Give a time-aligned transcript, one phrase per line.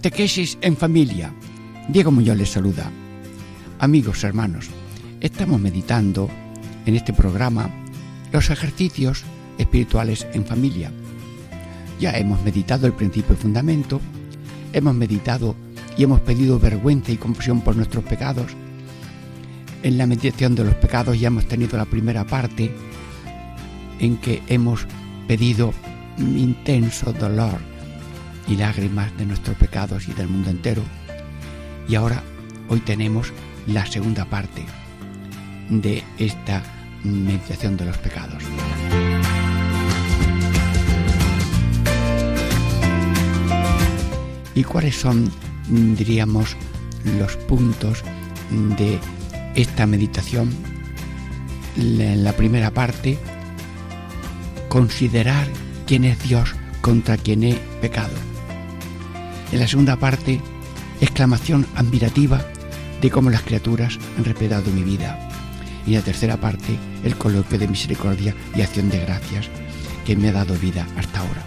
[0.00, 1.30] Catequesis en familia.
[1.88, 2.90] Diego Muñoz les saluda.
[3.78, 4.70] Amigos, hermanos,
[5.20, 6.30] estamos meditando
[6.86, 7.68] en este programa
[8.32, 9.24] los ejercicios
[9.58, 10.90] espirituales en familia.
[12.00, 14.00] Ya hemos meditado el principio y fundamento,
[14.72, 15.54] hemos meditado
[15.98, 18.52] y hemos pedido vergüenza y confusión por nuestros pecados.
[19.82, 22.74] En la meditación de los pecados ya hemos tenido la primera parte
[23.98, 24.86] en que hemos
[25.28, 25.74] pedido
[26.16, 27.69] intenso dolor
[28.50, 30.82] y lágrimas de nuestros pecados y del mundo entero.
[31.88, 32.22] Y ahora,
[32.68, 33.32] hoy tenemos
[33.66, 34.66] la segunda parte
[35.70, 36.62] de esta
[37.04, 38.42] meditación de los pecados.
[44.54, 45.30] ¿Y cuáles son,
[45.68, 46.56] diríamos,
[47.18, 48.02] los puntos
[48.50, 48.98] de
[49.54, 50.50] esta meditación?
[51.76, 53.16] En la primera parte,
[54.68, 55.46] considerar
[55.86, 58.29] quién es Dios contra quien he pecado.
[59.52, 60.40] En la segunda parte,
[61.00, 62.40] exclamación admirativa
[63.00, 65.28] de cómo las criaturas han respetado mi vida.
[65.86, 69.48] Y en la tercera parte, el coloquio de misericordia y acción de gracias
[70.06, 71.44] que me ha dado vida hasta ahora.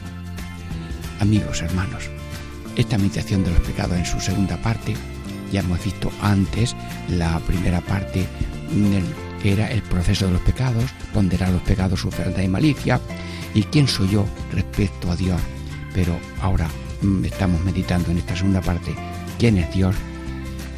[1.20, 2.10] Amigos, hermanos,
[2.76, 4.96] esta meditación de los pecados en su segunda parte,
[5.52, 6.76] ya hemos visto antes
[7.08, 8.28] la primera parte
[9.42, 12.10] que era el proceso de los pecados, ponderar los pecados, su
[12.44, 13.00] y malicia,
[13.54, 15.40] y quién soy yo respecto a Dios.
[15.94, 16.68] Pero ahora
[17.24, 18.96] estamos meditando en esta segunda parte,
[19.38, 19.96] ¿quién es Dios?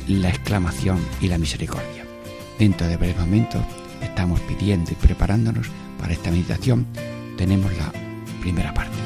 [0.08, 2.06] La exclamación y la misericordia.
[2.58, 3.64] Dentro de breves momentos
[4.02, 5.68] estamos pidiendo y preparándonos
[6.00, 6.86] para esta meditación.
[7.38, 7.92] Tenemos la
[8.42, 9.05] primera parte.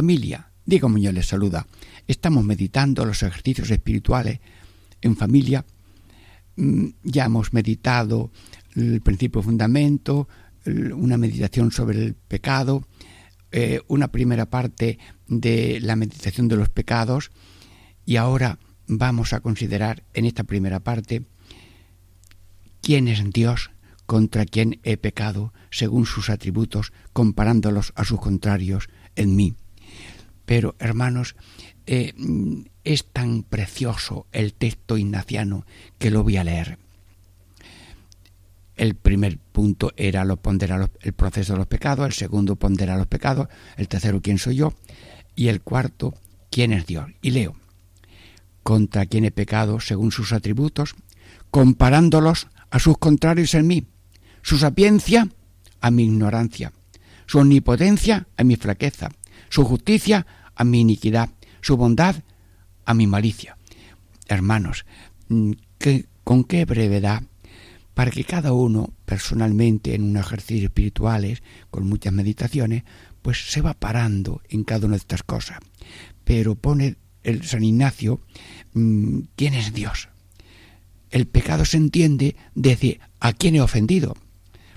[0.00, 0.50] Familia.
[0.64, 1.66] Diego Muñoz les saluda.
[2.08, 4.40] Estamos meditando los ejercicios espirituales
[5.02, 5.66] en familia.
[6.56, 8.30] Mm, ya hemos meditado
[8.76, 10.26] el principio fundamento,
[10.64, 12.86] una meditación sobre el pecado,
[13.52, 17.30] eh, una primera parte de la meditación de los pecados
[18.06, 21.26] y ahora vamos a considerar en esta primera parte
[22.80, 23.70] quién es Dios
[24.06, 29.56] contra quien he pecado según sus atributos, comparándolos a sus contrarios en mí.
[30.50, 31.36] Pero, hermanos,
[31.86, 32.12] eh,
[32.82, 35.64] es tan precioso el texto ignaciano
[35.96, 36.76] que lo voy a leer.
[38.74, 43.06] El primer punto era lo ponderar el proceso de los pecados, el segundo ponderar los
[43.06, 43.46] pecados,
[43.76, 44.74] el tercero quién soy yo
[45.36, 46.14] y el cuarto
[46.50, 47.06] quién es Dios.
[47.22, 47.54] Y leo,
[48.64, 50.96] contra quien he pecado según sus atributos,
[51.52, 53.86] comparándolos a sus contrarios en mí,
[54.42, 55.28] su sapiencia
[55.80, 56.72] a mi ignorancia,
[57.26, 59.10] su omnipotencia a mi flaqueza,
[59.48, 60.26] su justicia
[60.60, 61.30] a mi iniquidad,
[61.62, 62.16] su bondad
[62.84, 63.56] a mi malicia.
[64.28, 64.84] Hermanos,
[65.28, 65.52] mm,
[66.22, 67.22] con qué brevedad,
[67.94, 72.82] para que cada uno personalmente en un ejercicio espirituales, con muchas meditaciones,
[73.22, 75.60] pues se va parando en cada una de estas cosas.
[76.24, 78.20] Pero pone el San Ignacio,
[78.74, 80.10] mm, ¿quién es Dios?
[81.08, 84.14] El pecado se entiende desde a quién he ofendido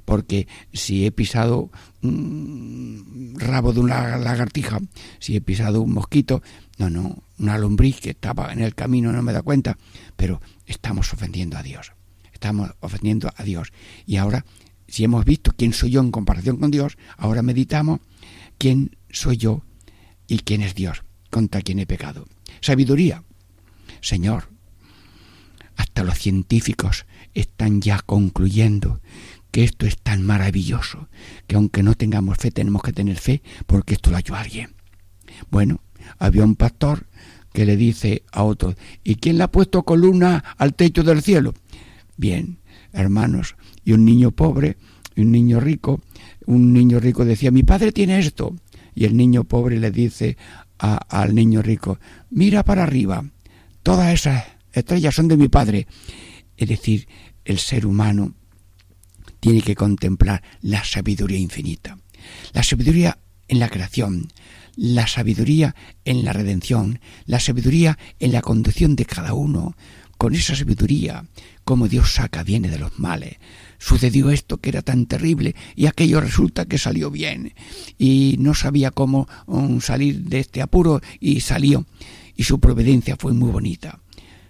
[0.05, 1.71] porque si he pisado
[2.01, 4.79] un rabo de una lagartija,
[5.19, 6.41] si he pisado un mosquito,
[6.77, 9.77] no, no, una lombriz que estaba en el camino no me da cuenta,
[10.15, 11.93] pero estamos ofendiendo a Dios,
[12.31, 13.71] estamos ofendiendo a Dios.
[14.05, 14.45] Y ahora,
[14.87, 17.99] si hemos visto quién soy yo en comparación con Dios, ahora meditamos
[18.57, 19.63] quién soy yo
[20.27, 22.25] y quién es Dios, contra quién he pecado.
[22.61, 23.23] Sabiduría.
[24.01, 24.49] Señor,
[25.75, 29.01] hasta los científicos están ya concluyendo
[29.53, 31.09] que esto es tan maravilloso,
[31.45, 34.73] que aunque no tengamos fe, tenemos que tener fe porque esto lo ha hecho alguien.
[35.51, 35.83] Bueno,
[36.17, 37.05] había un pastor
[37.53, 38.73] que le dice a otro,
[39.03, 41.53] ¿y quién le ha puesto columna al techo del cielo?
[42.17, 42.61] Bien,
[42.93, 43.55] hermanos,
[43.85, 44.75] y un niño pobre,
[45.15, 46.01] y un niño rico,
[46.47, 48.55] un niño rico decía, mi padre tiene esto,
[48.95, 50.35] y el niño pobre le dice
[50.79, 51.99] al niño rico,
[52.31, 53.23] mira para arriba,
[53.83, 55.85] todas esas estrellas son de mi padre.
[56.57, 57.07] Es decir,
[57.45, 58.33] el ser humano
[59.43, 61.97] tiene que contemplar la sabiduría infinita.
[62.53, 63.17] La sabiduría
[63.49, 64.31] en la creación,
[64.77, 65.75] la sabiduría
[66.05, 69.75] en la redención, la sabiduría en la conducción de cada uno.
[70.17, 71.25] Con esa sabiduría,
[71.65, 73.35] como Dios saca viene de los males.
[73.79, 77.53] Sucedió esto que era tan terrible y aquello resulta que salió bien
[77.97, 81.85] y no sabía cómo um, salir de este apuro y salió
[82.33, 83.99] y su providencia fue muy bonita.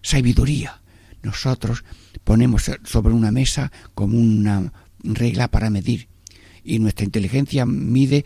[0.03, 0.83] Sabiduría.
[1.23, 1.85] Nosotros
[2.23, 4.71] ponemos sobre una mesa como una
[5.03, 6.07] regla para medir
[6.63, 8.25] y nuestra inteligencia mide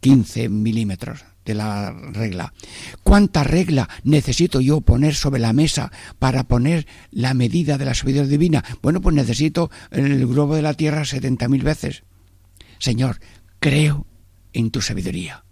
[0.00, 2.52] 15 eh, milímetros de la regla.
[3.02, 8.28] ¿Cuánta regla necesito yo poner sobre la mesa para poner la medida de la sabiduría
[8.28, 8.64] divina?
[8.82, 12.02] Bueno, pues necesito el globo de la tierra setenta mil veces.
[12.78, 13.20] Señor,
[13.60, 14.06] creo
[14.52, 15.44] en tu sabiduría.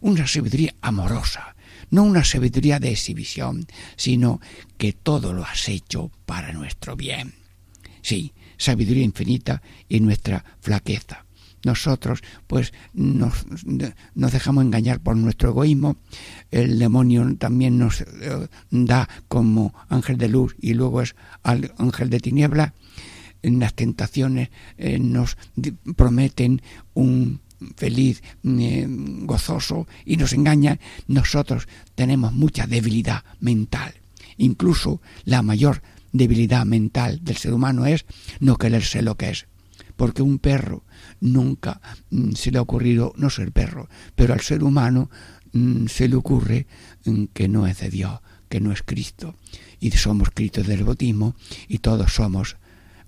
[0.00, 1.56] Una sabiduría amorosa,
[1.90, 3.66] no una sabiduría de exhibición,
[3.96, 4.40] sino
[4.78, 7.34] que todo lo has hecho para nuestro bien.
[8.00, 11.24] Sí, sabiduría infinita y nuestra flaqueza.
[11.64, 13.44] Nosotros pues nos,
[14.14, 15.96] dejamos engañar por nuestro egoísmo,
[16.50, 22.20] el demonio también nos eh, da como ángel de luz y luego es ángel de
[22.20, 22.74] tiniebla,
[23.42, 25.36] en las tentaciones eh, nos
[25.96, 26.62] prometen
[26.94, 27.40] un
[27.76, 33.94] feliz, eh, gozoso y nos engañan, nosotros tenemos mucha debilidad mental.
[34.36, 35.82] Incluso la mayor
[36.12, 38.06] debilidad mental del ser humano es
[38.40, 39.46] no quererse lo que es.
[39.96, 40.84] Porque un perro
[41.20, 45.10] nunca mm, se le ha ocurrido no ser perro, pero al ser humano
[45.52, 46.66] mm, se le ocurre
[47.04, 49.34] mm, que no es de Dios, que no es Cristo.
[49.80, 51.34] Y somos Cristo del bautismo
[51.68, 52.56] y todos somos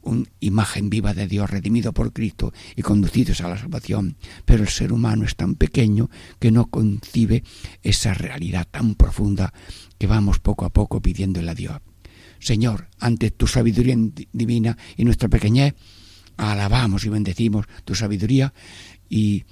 [0.02, 4.16] una imagen viva de Dios redimido por Cristo y conducidos a la salvación.
[4.44, 7.44] Pero el ser humano es tan pequeño que no concibe
[7.82, 9.52] esa realidad tan profunda
[9.98, 11.80] que vamos poco a poco pidiéndole a Dios.
[12.40, 13.94] Señor, ante tu sabiduría
[14.32, 15.74] divina y nuestra pequeñez,
[16.36, 18.52] alabamos y bendecimos tu sabiduría
[19.08, 19.44] y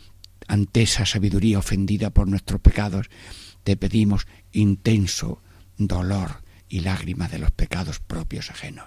[0.49, 3.11] ante esa sabiduría ofendida por nuestros pecados,
[3.63, 5.43] te pedimos intenso
[5.77, 8.87] dolor y lágrimas de los pecados propios ajenos.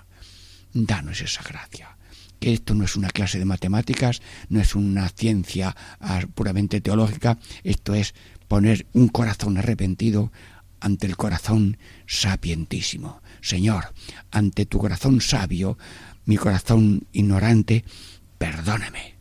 [0.73, 1.97] Danos esa gracia.
[2.39, 7.37] Que esto no es una clase de matemáticas, no es una ciencia ah, puramente teológica,
[7.63, 8.15] esto es
[8.47, 10.31] poner un corazón arrepentido
[10.81, 13.21] ante el corazón sapientísimo.
[13.41, 13.93] Señor,
[14.31, 15.77] ante tu corazón sabio,
[16.25, 17.85] mi corazón ignorante,
[18.37, 19.15] perdóname,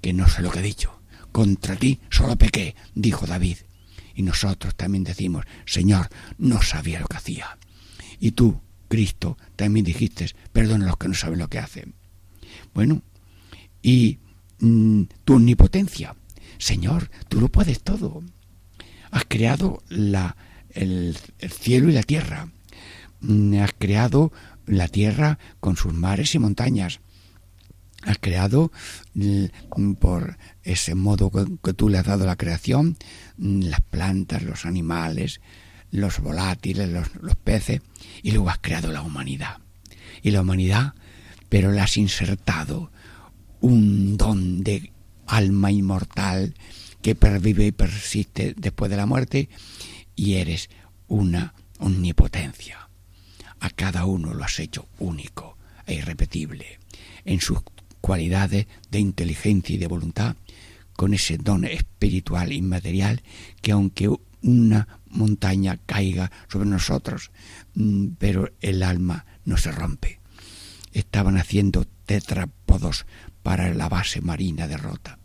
[0.00, 1.00] que no sé lo que he dicho.
[1.30, 3.58] Contra ti solo pequé, dijo David.
[4.14, 6.08] Y nosotros también decimos, Señor,
[6.38, 7.58] no sabía lo que hacía.
[8.18, 11.94] Y tú, Cristo, también dijiste, perdona a los que no saben lo que hacen.
[12.74, 13.02] Bueno,
[13.82, 14.18] y
[14.58, 16.16] mm, tu omnipotencia,
[16.58, 18.22] Señor, tú lo puedes todo.
[19.10, 20.36] Has creado la,
[20.70, 22.48] el, el cielo y la tierra.
[23.20, 24.32] Mm, has creado
[24.66, 27.00] la tierra con sus mares y montañas.
[28.02, 28.70] Has creado
[29.14, 32.96] mm, por ese modo que tú le has dado la creación,
[33.38, 35.40] mm, las plantas, los animales,
[35.90, 37.80] los volátiles, los, los peces,
[38.22, 39.58] y luego has creado la humanidad.
[40.22, 40.94] Y la humanidad,
[41.48, 42.90] pero le has insertado
[43.60, 44.92] un don de
[45.26, 46.54] alma inmortal
[47.02, 49.48] que pervive y persiste después de la muerte,
[50.18, 50.68] y eres
[51.06, 52.88] una omnipotencia
[53.60, 55.56] a cada uno lo has hecho único
[55.86, 56.78] e irrepetible
[57.24, 57.60] en sus
[58.00, 60.36] cualidades de inteligencia y de voluntad,
[60.94, 63.22] con ese don espiritual inmaterial
[63.60, 64.10] que aunque
[64.42, 67.30] una montaña caiga sobre nosotros,
[67.74, 70.20] mm, pero el alma no se rompe.
[70.92, 73.06] Estaban haciendo tetrápodos
[73.42, 75.18] para la base marina de Rota.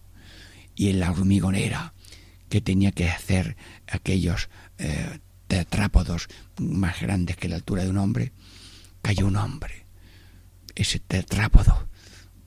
[0.75, 1.93] Y en la hormigonera
[2.49, 3.55] que tenía que hacer
[3.87, 6.27] aquellos eh, tetrápodos
[6.57, 8.33] más grandes que la altura de un hombre,
[9.01, 9.85] cayó un hombre.
[10.75, 11.87] Ese tetrápodo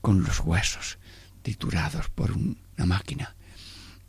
[0.00, 0.98] con los huesos
[1.42, 3.36] triturados por una máquina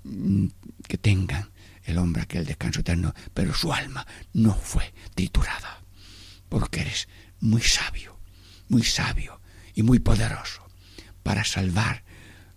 [0.03, 0.47] mm,
[0.87, 1.51] que tengan
[1.83, 5.83] el hombre aquel descanso eterno, pero su alma no fue triturada,
[6.49, 7.07] porque eres
[7.39, 8.19] muy sabio,
[8.67, 9.39] muy sabio
[9.73, 10.67] y muy poderoso
[11.23, 12.03] para salvar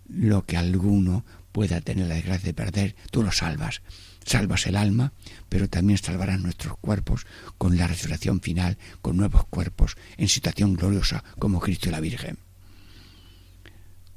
[0.09, 3.83] lo que alguno pueda tener la desgracia de perder, tú lo salvas
[4.31, 5.13] Salvas el alma,
[5.49, 7.27] pero también salvarás nuestros cuerpos
[7.59, 12.39] con la resurrección final, con nuevos cuerpos en situación gloriosa como Cristo y la Virgen.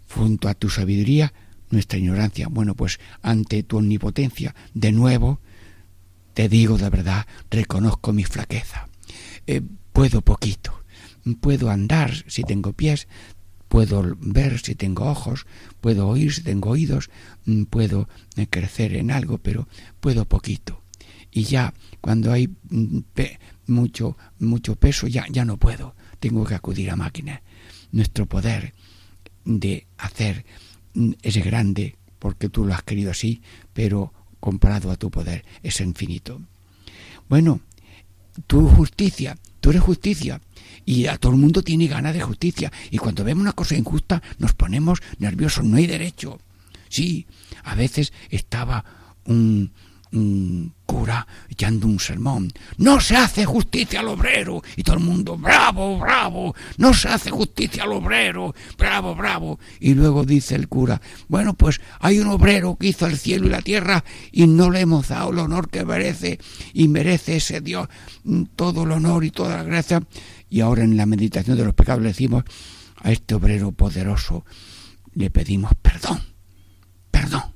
[0.08, 1.34] junto a tu sabiduría
[1.72, 2.48] nuestra ignorancia.
[2.48, 5.40] Bueno, pues ante tu omnipotencia, de nuevo,
[6.36, 8.88] te digo de verdad, reconozco mi flaqueza.
[9.48, 10.84] Eh, puedo poquito,
[11.42, 13.08] puedo andar si tengo pies,
[13.74, 15.48] puedo ver si tengo ojos,
[15.82, 17.10] puedo oír si tengo oídos,
[17.46, 19.68] mm, puedo eh, crecer en algo, pero
[20.00, 20.84] puedo poquito.
[21.32, 23.00] Y ya cuando hay mm,
[23.66, 25.96] mucho, mucho peso, ya, ya no puedo.
[26.20, 27.42] Tengo que acudir a máquinas.
[27.92, 28.76] Nuestro poder
[29.44, 30.46] de hacer
[30.94, 33.42] mm, es grande porque tú lo has querido así,
[33.74, 36.40] pero comparado a tu poder es infinito.
[37.28, 37.60] Bueno,
[38.46, 40.42] tu justicia, tú eres justicia,
[40.86, 42.72] y a todo el mundo tiene ganas de justicia.
[42.92, 46.40] Y cuando vemos una cosa injusta nos ponemos nerviosos, no hay derecho.
[46.90, 47.26] Sí,
[47.64, 48.84] a veces estaba
[49.26, 49.72] un,
[50.14, 52.52] un cura echando un sermón.
[52.78, 54.62] No se hace justicia al obrero.
[54.76, 56.56] Y todo el mundo, bravo, bravo.
[56.78, 58.54] No se hace justicia al obrero.
[58.78, 59.60] Bravo, bravo.
[59.80, 63.50] Y luego dice el cura, bueno, pues hay un obrero que hizo el cielo y
[63.50, 66.40] la tierra y no le hemos dado el honor que merece.
[66.74, 67.88] Y merece ese Dios
[68.56, 70.02] todo el honor y toda la gracia.
[70.54, 72.44] Y ahora en la meditación de los pecados le decimos
[72.98, 74.46] a este obrero poderoso,
[75.16, 76.22] le pedimos perdón,
[77.10, 77.56] perdón,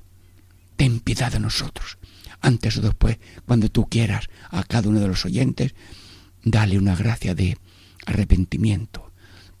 [0.74, 1.98] ten piedad de nosotros.
[2.40, 5.76] Antes o después, cuando tú quieras, a cada uno de los oyentes,
[6.42, 7.56] dale una gracia de
[8.04, 9.12] arrepentimiento,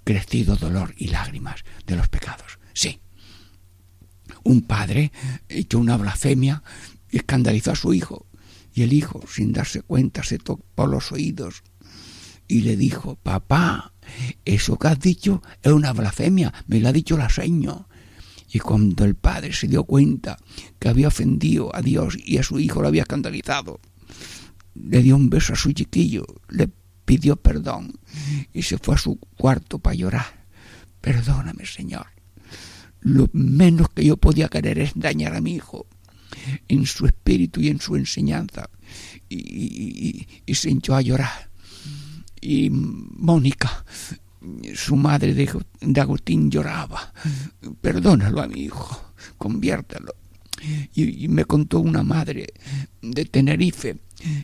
[0.02, 2.58] crecido dolor y lágrimas de los pecados.
[2.74, 2.98] Sí,
[4.42, 5.12] un padre
[5.48, 6.64] echó una blasfemia
[7.12, 8.26] escandalizó a su hijo.
[8.74, 11.62] Y el hijo, sin darse cuenta, se tocó los oídos
[12.48, 13.92] y le dijo, papá,
[14.44, 17.88] eso que has dicho es una blasfemia, me lo ha dicho la seño.
[18.50, 20.38] Y cuando el padre se dio cuenta
[20.78, 23.80] que había ofendido a Dios y a su hijo lo había escandalizado,
[24.74, 26.70] le dio un beso a su chiquillo, le
[27.04, 27.98] pidió perdón
[28.54, 30.46] y se fue a su cuarto para llorar.
[31.02, 32.06] Perdóname, Señor.
[33.00, 35.86] Lo menos que yo podía querer es dañar a mi hijo
[36.68, 38.70] en su espíritu y en su enseñanza.
[39.28, 41.47] Y, se hinchó a llorar
[42.40, 43.84] y Mónica,
[44.74, 47.12] su madre de, Agustín, lloraba.
[47.80, 50.14] Perdónalo a mi hijo, conviértelo.
[50.94, 52.48] Y, me contó una madre
[53.00, 53.96] de Tenerife,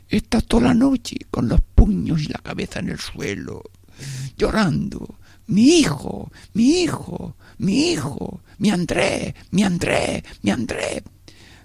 [0.08, 3.62] está toda la noche con los puños y la cabeza en el suelo,
[4.36, 5.18] llorando.
[5.46, 11.02] Mi hijo, mi hijo, mi hijo, mi André, mi André, mi André.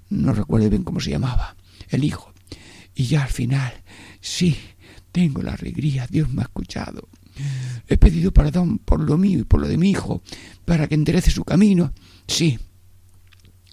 [0.10, 1.56] No recuerdo bien cómo se llamaba,
[1.90, 2.34] el hijo.
[2.96, 3.72] Y ya al final,
[4.20, 4.58] sí,
[5.12, 7.10] tengo la alegría, Dios me ha escuchado.
[7.88, 10.22] He pedido perdón por lo mío y por lo de mi hijo,
[10.66, 11.94] para que enderece su camino.
[12.28, 12.60] Sí,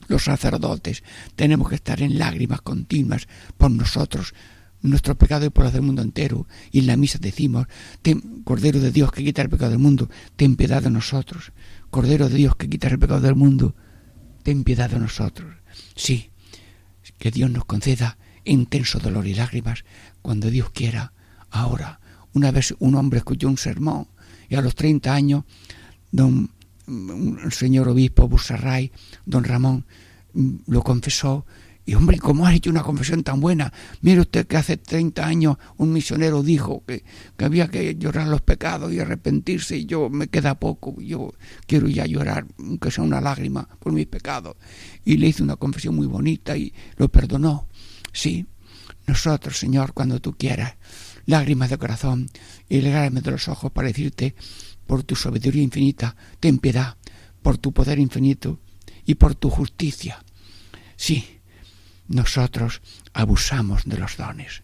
[0.08, 1.02] los sacerdotes
[1.34, 3.26] tenemos que estar en lágrimas continuas
[3.56, 4.34] por nosotros,
[4.82, 6.46] nuestro pecado y por los del mundo entero.
[6.70, 7.66] Y en la misa decimos,
[8.44, 11.52] Cordero de Dios que quita el pecado del mundo, ten piedad de nosotros.
[11.90, 13.74] Cordero de Dios que quita el pecado del mundo,
[14.42, 15.54] ten piedad de nosotros.
[15.96, 16.30] Sí,
[17.18, 19.84] que Dios nos conceda intenso dolor y lágrimas
[20.22, 21.12] cuando Dios quiera
[21.56, 22.00] Ahora,
[22.34, 24.08] una vez un hombre escuchó un sermón
[24.50, 25.44] y a los 30 años,
[26.12, 26.50] don,
[26.86, 28.92] el señor obispo Busarray,
[29.24, 29.86] don Ramón,
[30.34, 31.46] mm, lo confesó.
[31.86, 33.72] Y hombre, ¿cómo has hecho una confesión tan buena?
[34.02, 37.04] Mire usted que hace 30 años un misionero dijo que,
[37.38, 41.32] que, había que llorar los pecados y arrepentirse y yo me queda poco, yo
[41.66, 44.56] quiero ya llorar, aunque sea una lágrima, por mis pecados.
[45.06, 47.66] Y le hice una confesión muy bonita y lo perdonó.
[48.12, 48.44] Sí,
[49.06, 50.74] nosotros, Señor, cuando tú quieras,
[51.26, 52.30] lágrimas de corazón
[52.68, 54.34] y lágrimas de los ojos para decirte,
[54.86, 56.96] por tu sabiduría infinita, ten piedad,
[57.42, 58.60] por tu poder infinito
[59.04, 60.24] y por tu justicia.
[60.96, 61.40] Sí,
[62.08, 62.80] nosotros
[63.12, 64.62] abusamos de los dones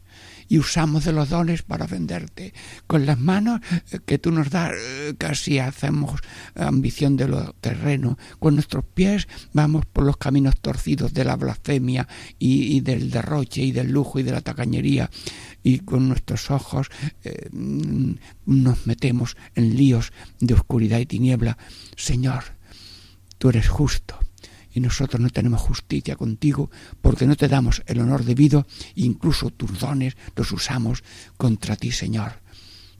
[0.53, 2.53] y usamos de los dones para ofenderte.
[2.87, 6.21] Con las manos eh, que tú nos das, eh, casi hacemos
[6.55, 8.19] ambición de lo terreno.
[8.39, 12.07] Con nuestros pies vamos por los caminos torcidos de la blasfemia
[12.39, 15.09] y, del derroche y del lujo y de la tacañería.
[15.63, 16.89] Y con nuestros ojos
[17.25, 21.57] eh, nos metemos en líos de oscuridad y tiniebla.
[21.97, 22.45] Señor,
[23.39, 24.19] tú eres justo
[24.73, 29.79] y nosotros no tenemos justicia contigo porque no te damos el honor debido, incluso tus
[29.79, 31.03] dones los usamos
[31.37, 32.41] contra ti, Señor.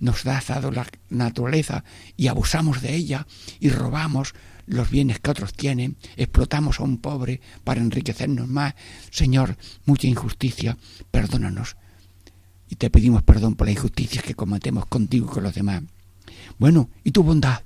[0.01, 1.85] Nos has dado la naturaleza
[2.17, 3.27] y abusamos de ella
[3.61, 4.35] y robamos
[4.67, 8.75] los bienes que otros tienen, explotamos a un pobre para enriquecernos más.
[9.11, 10.77] Señor, mucha injusticia,
[11.11, 11.77] perdónanos.
[12.69, 15.83] Y te pedimos perdón por las injusticias que cometemos contigo y con los demás.
[16.59, 17.63] Bueno, ¿y tu bondad?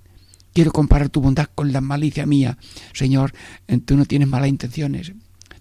[0.56, 2.56] Quiero comparar tu bondad con la malicia mía.
[2.94, 3.34] Señor,
[3.84, 5.12] tú no tienes malas intenciones,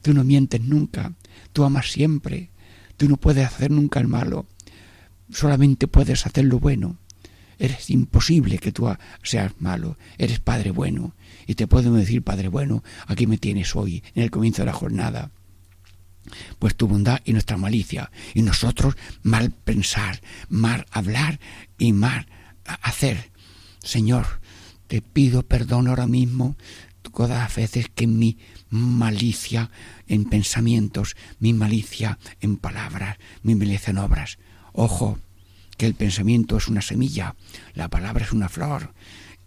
[0.02, 1.12] tú no mientes nunca,
[1.52, 2.50] tú amas siempre,
[2.96, 4.48] tú no puedes hacer nunca el malo,
[5.30, 6.98] solamente puedes hacer lo bueno.
[7.60, 8.88] Eres imposible que tú
[9.22, 9.98] seas malo.
[10.18, 11.14] Eres Padre bueno.
[11.46, 14.74] Y te podemos decir, Padre bueno, aquí me tienes hoy, en el comienzo de la
[14.74, 15.30] jornada.
[16.58, 18.12] Pues tu bondad y nuestra malicia.
[18.34, 21.42] Y nosotros mal pensar, mal hablar
[21.78, 22.28] y mal
[22.82, 23.32] hacer.
[23.84, 24.26] Señor,
[24.88, 26.56] te pido perdón ahora mismo
[27.12, 28.38] todas las veces que mi
[28.70, 29.70] malicia
[30.08, 34.38] en pensamientos, mi malicia en palabras, mi malicia en obras.
[34.74, 35.18] Ojo,
[35.78, 37.36] que el pensamiento es una semilla,
[37.74, 38.94] la palabra es una flor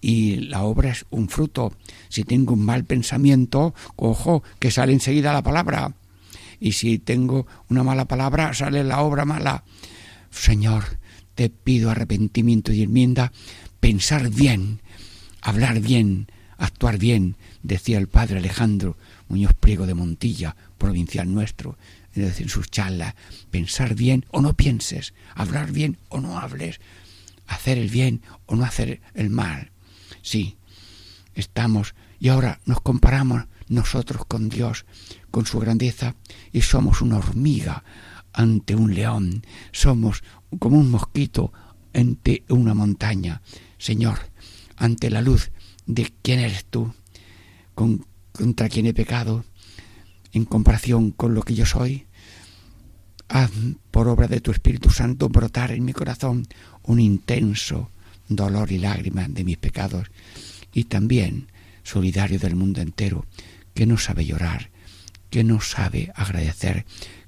[0.00, 1.73] y la obra es un fruto.
[2.09, 5.92] Si tengo un mal pensamiento, ojo, que sale enseguida la palabra.
[6.61, 9.64] Y si tengo una mala palabra, sale la obra mala.
[10.30, 10.99] Señor,
[11.35, 13.33] te pido arrepentimiento y enmienda,
[13.80, 14.80] pensar bien,
[15.49, 21.78] hablar bien, actuar bien, decía el padre Alejandro Muñoz Priego de Montilla, provincial nuestro,
[22.12, 23.14] es decir, sus charlas,
[23.50, 26.81] pensar bien o no pienses, hablar bien o no hables,
[27.47, 29.71] hacer el bien o no hacer el mal.
[30.21, 30.59] Sí,
[31.35, 34.85] estamos y ahora nos comparamos nosotros con Dios,
[35.31, 36.14] con su grandeza,
[36.52, 37.85] y somos una hormiga
[38.35, 40.23] ante un león, somos
[40.59, 41.55] como un mosquito
[41.95, 43.40] ante una montaña.
[43.78, 44.19] Señor,
[44.79, 45.51] ante la luz
[45.87, 46.95] de quién eres tú,
[47.75, 49.45] contra quién he pecado,
[50.33, 52.07] en comparación con lo que yo soy,
[53.29, 53.51] haz
[53.91, 56.47] por obra de tu Espíritu Santo brotar en mi corazón
[56.83, 57.91] un intenso
[58.29, 60.09] dolor y lágrimas de mis pecados
[60.73, 61.49] y también
[61.83, 63.27] solidario del mundo entero,
[63.75, 64.71] que no sabe llorar,
[65.31, 66.85] que no sabe agradecer,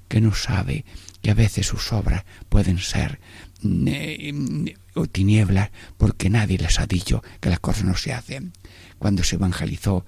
[0.07, 0.85] que no sabe
[1.21, 3.19] que a veces sus obras pueden ser
[4.93, 8.53] o tinieblas porque nadie les ha dicho que las cosas no se hacen.
[8.97, 10.05] Cuando se evangelizó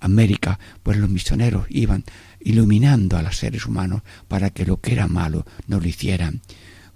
[0.00, 2.04] América, pues los misioneros iban
[2.40, 6.40] iluminando a los seres humanos para que lo que era malo no lo hicieran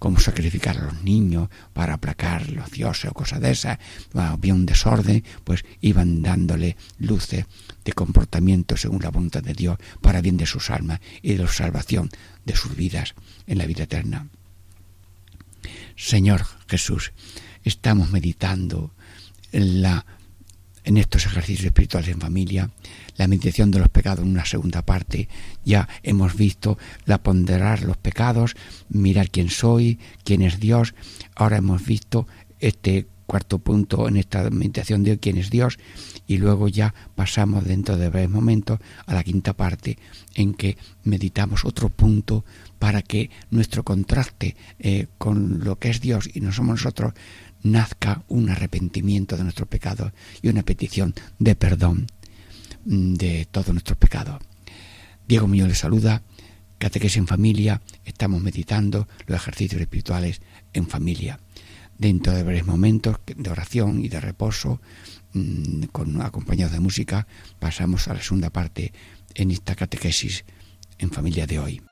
[0.03, 3.79] como sacrificar a los niños para aplacar los dioses o cosas de esas,
[4.15, 7.47] había un desorden, pues iban dándole luces
[7.85, 11.53] de comportamiento según la voluntad de Dios para bien de sus almas y de la
[11.53, 12.11] salvación
[12.45, 13.15] de sus vidas
[13.47, 14.27] en la vida eterna.
[15.97, 17.13] Señor Jesús,
[17.65, 18.93] estamos meditando
[19.53, 20.07] en, la,
[20.85, 22.71] en estos ejercicios espirituales en familia,
[23.17, 25.29] la meditación de los pecados en una segunda parte.
[25.65, 28.55] Ya hemos visto la ponderar los pecados,
[28.89, 30.95] mirar quién soy, quién es Dios.
[31.35, 32.27] Ahora hemos visto
[32.59, 35.79] este cuarto punto en esta meditación de quién es Dios
[36.27, 39.97] y luego ya pasamos dentro de breves momentos a la quinta parte
[40.35, 42.45] en que meditamos otro punto
[42.79, 47.15] para que nuestro contraste eh, con lo que es Dios y no somos nosotros
[47.63, 52.09] nazca un arrepentimiento de nuestros pecados y una petición de perdón
[52.85, 54.43] mm, de todos nuestros pecados.
[55.27, 56.21] Diego mío le saluda,
[56.77, 60.43] Catequesis en familia, estamos meditando los ejercicios espirituales
[60.75, 61.41] en familia
[62.03, 64.81] dentro de breves momentos de oración y de reposo,
[65.35, 65.85] mm,
[66.21, 67.29] acompañados de música,
[67.61, 68.93] pasamos a la segunda parte
[69.35, 70.45] en esta catequesis
[70.99, 71.92] en familia de hoy.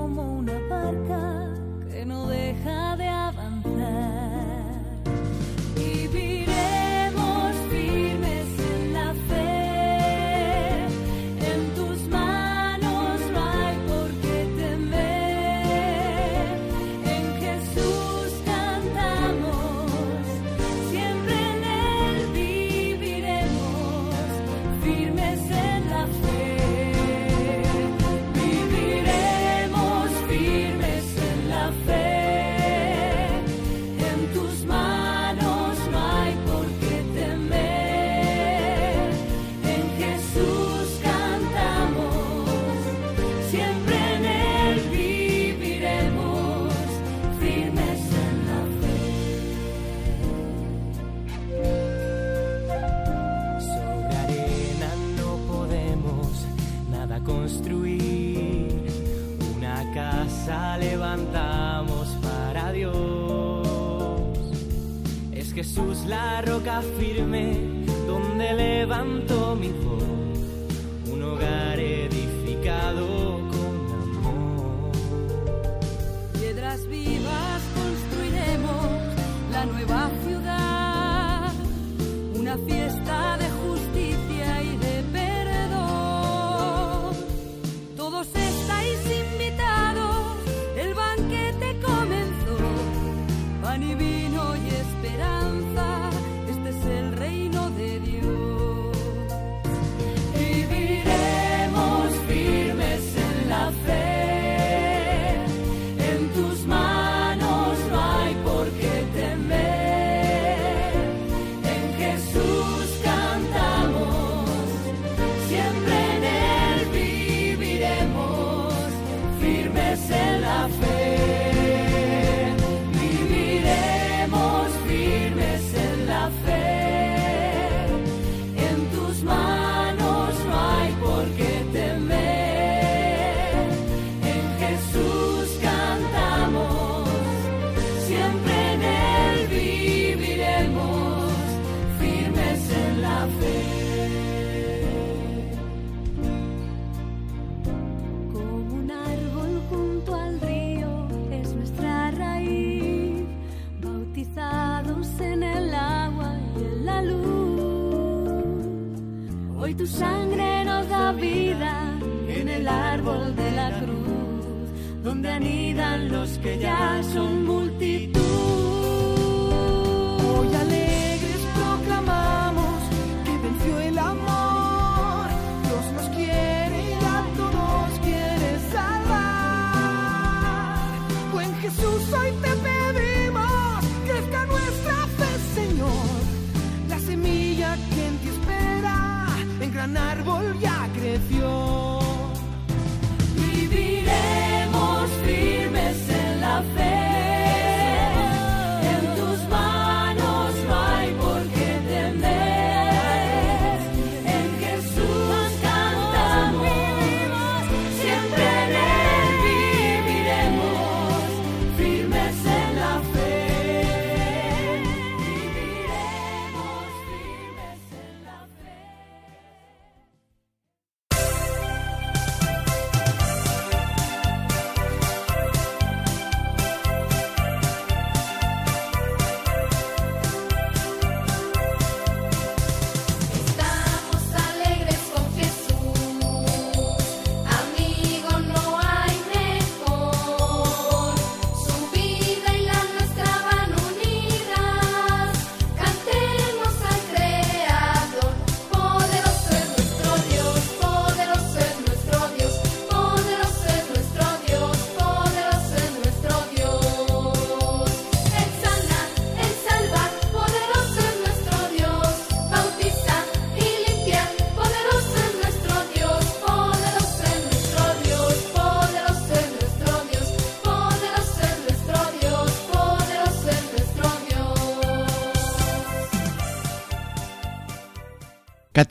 [1.91, 2.80] que no deja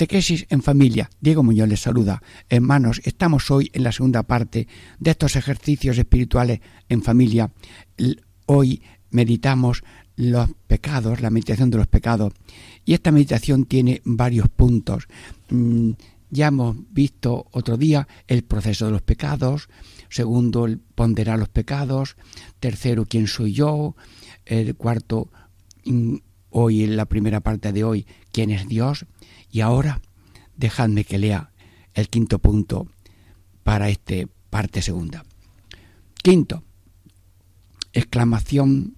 [0.02, 1.10] En familia.
[1.20, 2.22] Diego Muñoz les saluda.
[2.48, 4.66] Hermanos, estamos hoy en la segunda parte
[4.98, 7.52] de estos ejercicios espirituales en familia.
[8.46, 9.84] Hoy meditamos
[10.16, 12.32] los pecados, la meditación de los pecados.
[12.86, 15.06] Y esta meditación tiene varios puntos.
[15.50, 15.90] Mm,
[16.30, 19.68] Ya hemos visto otro día el proceso de los pecados.
[20.08, 22.16] Segundo, el ponderar los pecados.
[22.58, 23.96] Tercero, quién soy yo.
[24.46, 25.28] El cuarto,
[25.84, 26.14] mm,
[26.50, 29.04] hoy en la primera parte de hoy, quién es Dios.
[29.50, 30.00] Y ahora,
[30.56, 31.50] dejadme que lea
[31.94, 32.88] el quinto punto
[33.62, 34.14] para esta
[34.48, 35.24] parte segunda.
[36.22, 36.62] Quinto,
[37.92, 38.96] exclamación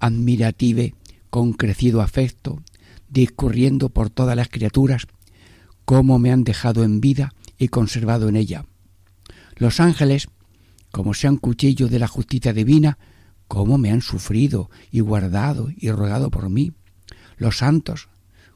[0.00, 0.94] admirative
[1.30, 2.62] con crecido afecto,
[3.08, 5.06] discurriendo por todas las criaturas,
[5.84, 8.64] cómo me han dejado en vida y conservado en ella.
[9.56, 10.28] Los ángeles,
[10.92, 12.98] como sean cuchillos de la justicia divina,
[13.48, 16.72] cómo me han sufrido y guardado y rogado por mí.
[17.36, 18.08] Los santos,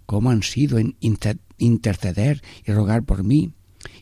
[0.06, 3.52] cómo han sido en inter- interceder y rogar por mí.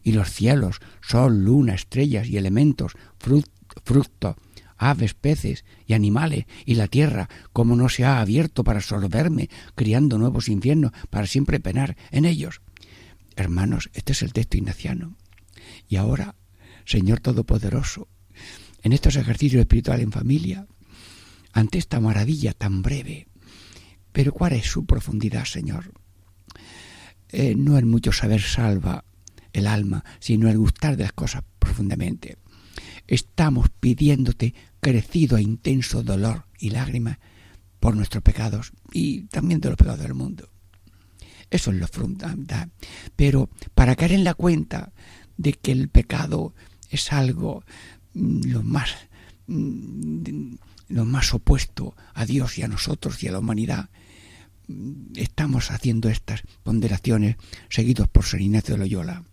[0.02, 4.36] Y los cielos, sol, luna, estrellas y elementos, fruto,
[4.76, 10.18] aves, peces y animales, y la tierra, como no se ha abierto para absorberme, criando
[10.18, 12.62] nuevos infiernos para siempre penar en ellos.
[13.36, 15.16] Hermanos, este es el texto ignaciano.
[15.88, 16.34] Y ahora,
[16.84, 18.08] Señor Todopoderoso,
[18.82, 20.66] en estos ejercicios espirituales en familia,
[21.52, 23.28] ante esta maravilla tan breve.
[24.12, 25.92] Pero ¿cuál es su profundidad, Señor?
[27.28, 29.04] Eh, no es mucho saber salva
[29.52, 32.38] el alma, sino el gustar de las cosas profundamente.
[33.06, 37.18] Estamos pidiéndote crecido e intenso dolor y lágrimas
[37.78, 40.48] por nuestros pecados y también de los pecados del mundo.
[41.50, 42.70] Eso es lo fundamental.
[43.16, 44.92] Pero para caer en la cuenta
[45.36, 46.54] de que el pecado
[46.90, 47.64] es algo
[48.14, 48.90] mm, lo más
[49.46, 50.54] mm,
[50.88, 53.90] lo más opuesto a Dios y a nosotros y a la humanidad,
[55.16, 57.36] estamos haciendo estas ponderaciones
[57.68, 59.24] seguidos por San Ignacio de Loyola.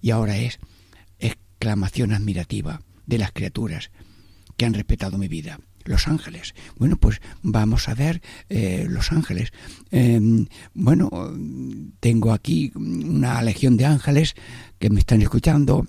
[0.00, 0.58] Y ahora es
[1.18, 3.90] exclamación admirativa de las criaturas
[4.56, 5.60] que han respetado mi vida.
[5.84, 6.54] Los ángeles.
[6.78, 9.52] Bueno, pues vamos a ver eh, los ángeles.
[9.90, 10.18] Eh,
[10.72, 11.10] bueno,
[12.00, 14.34] tengo aquí una legión de ángeles
[14.78, 15.86] que me están escuchando.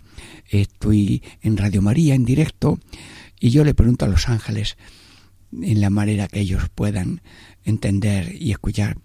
[0.50, 2.78] Estoy en Radio María en directo
[3.40, 4.78] y yo le pregunto a los ángeles
[5.52, 7.22] en la manera que ellos puedan
[7.64, 8.98] entender y escuchar.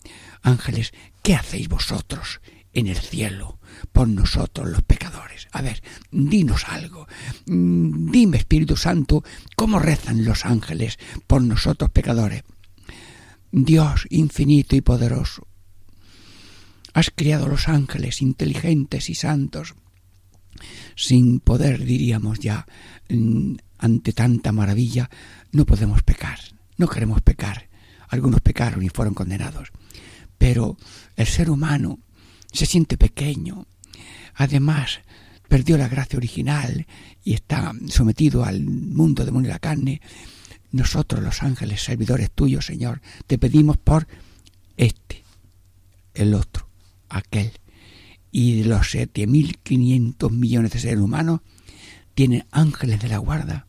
[0.43, 2.41] Ángeles, ¿qué hacéis vosotros
[2.73, 3.59] en el cielo
[3.93, 5.49] por nosotros los pecadores?
[5.53, 7.07] A ver, dinos algo.
[7.47, 9.25] Mm, Dime, Espíritu Santo,
[9.57, 12.45] ¿cómo rezan los ángeles por nosotros pecadores?
[13.53, 15.49] Dios infinito y poderoso,
[16.95, 19.75] has creado los ángeles inteligentes y santos,
[20.97, 22.67] sin poder, diríamos ya,
[23.09, 25.09] mm, ante tanta maravilla,
[25.53, 26.39] no podemos pecar,
[26.77, 27.69] no queremos pecar.
[28.09, 29.71] Algunos pecaron y fueron condenados.
[30.37, 30.77] Pero
[31.17, 32.01] el ser humano
[32.53, 33.67] se siente pequeño.
[34.35, 35.01] Además,
[35.49, 36.87] perdió la gracia original
[37.25, 40.01] y está sometido al mundo de la carne.
[40.73, 44.07] Nosotros, los ángeles, servidores tuyos, Señor, te pedimos por
[44.77, 45.25] este,
[46.15, 46.69] el otro,
[47.09, 47.53] aquel.
[48.31, 51.41] Y de los 7.500 millones de seres humanos,
[52.15, 53.67] tienen ángeles de la guarda,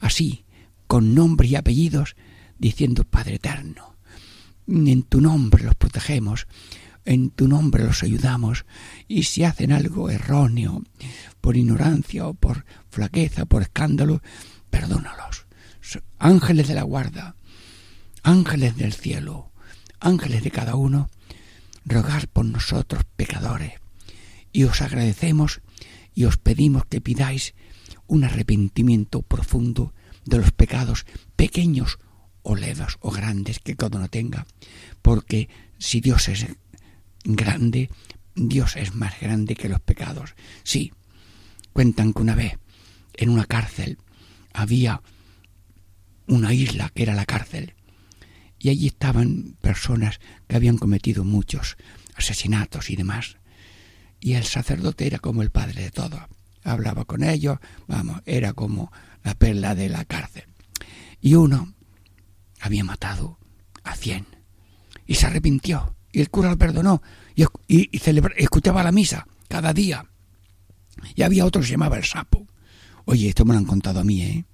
[0.00, 0.44] así,
[0.86, 2.16] con nombre y apellidos,
[2.58, 3.96] diciendo Padre Eterno,
[4.66, 6.46] en tu nombre los protegemos,
[7.04, 8.64] en tu nombre los ayudamos,
[9.08, 10.82] y si hacen algo erróneo,
[11.40, 14.22] por ignorancia o por flaqueza, por escándalo,
[14.70, 15.46] perdónalos.
[16.18, 17.36] Ángeles de la guarda,
[18.22, 19.52] ángeles del cielo,
[20.00, 21.10] ángeles de cada uno,
[21.84, 23.74] rogar por nosotros pecadores,
[24.54, 25.60] y os agradecemos
[26.14, 27.54] y os pedimos que pidáis
[28.06, 29.92] un arrepentimiento profundo
[30.24, 31.04] de los pecados
[31.36, 31.98] pequeños
[32.42, 34.46] o leves o grandes que cada uno tenga,
[35.02, 36.46] porque si Dios es
[37.24, 37.90] grande,
[38.36, 40.34] Dios es más grande que los pecados.
[40.62, 40.92] Sí,
[41.72, 42.58] cuentan que una vez
[43.14, 43.98] en una cárcel
[44.52, 45.02] había
[46.28, 47.74] una isla que era la cárcel
[48.60, 51.76] y allí estaban personas que habían cometido muchos
[52.14, 53.36] asesinatos y demás.
[54.24, 56.18] Y el sacerdote era como el padre de todos.
[56.62, 58.90] Hablaba con ellos, vamos, era como
[59.22, 60.44] la perla de la cárcel.
[61.20, 61.74] Y uno
[62.58, 63.38] había matado
[63.82, 64.24] a cien
[65.04, 67.02] y se arrepintió y el cura lo perdonó
[67.34, 70.06] y, y, celebra, escuchaba la misa cada día.
[71.14, 72.48] Y había otro que se llamaba el sapo.
[73.04, 74.46] Oye, esto me lo han contado a mí, ¿eh?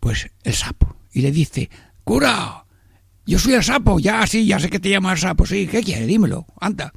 [0.00, 0.96] Pues el sapo.
[1.12, 1.68] Y le dice,
[2.04, 2.64] cura,
[3.26, 4.00] yo soy el sapo.
[4.00, 5.44] Ya, sí, ya sé que te llamas el sapo.
[5.44, 6.06] Sí, ¿qué quieres?
[6.06, 6.94] Dímelo, anda.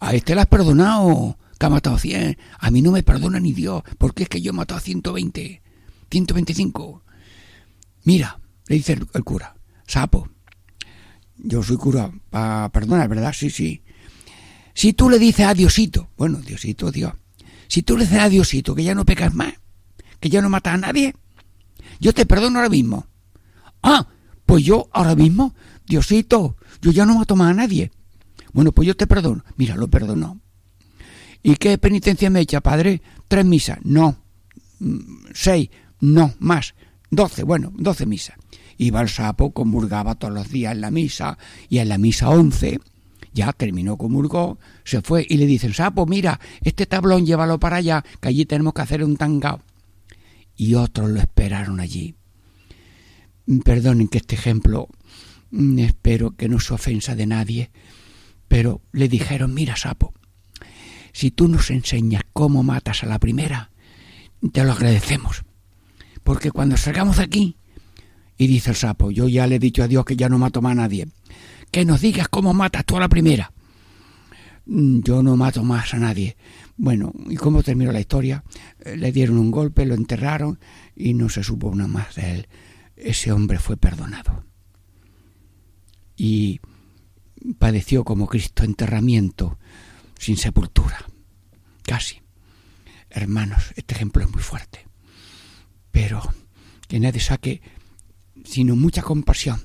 [0.00, 2.38] A este le has perdonado, que ha matado 100.
[2.58, 5.62] A mí no me perdona ni Dios, porque es que yo he matado a 120,
[6.10, 7.02] 125.
[8.04, 9.56] Mira, le dice el, el cura,
[9.86, 10.28] sapo,
[11.36, 13.32] yo soy cura para perdonar, ¿verdad?
[13.32, 13.82] Sí, sí.
[14.74, 17.12] Si tú le dices a Diosito, bueno, Diosito, Dios,
[17.66, 19.54] si tú le dices a Diosito que ya no pecas más,
[20.20, 21.14] que ya no matas a nadie,
[22.00, 23.06] yo te perdono ahora mismo.
[23.82, 24.08] Ah,
[24.46, 25.54] pues yo ahora mismo,
[25.86, 27.90] Diosito, yo ya no mato más a nadie.
[28.58, 29.44] Bueno, pues yo te perdono.
[29.56, 30.40] Mira, lo perdonó.
[31.44, 33.00] ¿Y qué penitencia me echa, padre?
[33.28, 33.78] Tres misas.
[33.84, 34.16] No.
[34.80, 34.98] Mm,
[35.32, 35.70] Seis.
[36.00, 36.74] No, más.
[37.08, 37.44] Doce.
[37.44, 38.36] Bueno, doce misas.
[38.76, 42.80] Iba el sapo, comulgaba todos los días en la misa, y en la misa once,
[43.32, 48.04] ya terminó, comulgó, se fue y le dicen, sapo, mira, este tablón llévalo para allá,
[48.20, 49.62] que allí tenemos que hacer un tangao.
[50.56, 52.16] Y otros lo esperaron allí.
[53.64, 54.88] Perdonen que este ejemplo,
[55.52, 57.70] mm, espero que no se ofensa de nadie,
[58.48, 60.12] pero le dijeron, mira, sapo,
[61.12, 63.70] si tú nos enseñas cómo matas a la primera,
[64.52, 65.44] te lo agradecemos.
[66.24, 67.56] Porque cuando salgamos de aquí,
[68.36, 70.62] y dice el sapo, yo ya le he dicho a Dios que ya no mato
[70.62, 71.08] más a nadie,
[71.70, 73.52] que nos digas cómo matas tú a la primera.
[74.66, 76.36] "Mm, Yo no mato más a nadie.
[76.76, 78.44] Bueno, ¿y cómo terminó la historia?
[78.84, 80.58] Eh, Le dieron un golpe, lo enterraron
[80.94, 82.48] y no se supo una más de él.
[82.96, 84.44] Ese hombre fue perdonado.
[86.16, 86.60] Y
[87.58, 89.58] padeció como Cristo enterramiento
[90.18, 91.04] sin sepultura.
[91.82, 92.20] Casi.
[93.10, 94.86] Hermanos, este ejemplo es muy fuerte.
[95.90, 96.22] pero
[96.86, 97.60] que nadie saque
[98.44, 99.60] sino mucha compasión,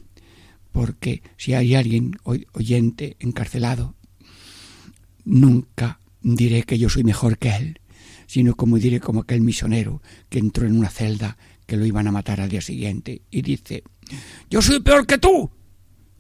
[0.71, 3.95] porque si hay alguien oy- oyente encarcelado,
[5.25, 7.79] nunca diré que yo soy mejor que él,
[8.27, 12.12] sino como diré como aquel misionero que entró en una celda que lo iban a
[12.12, 13.83] matar al día siguiente y dice,
[14.49, 15.51] yo soy peor que tú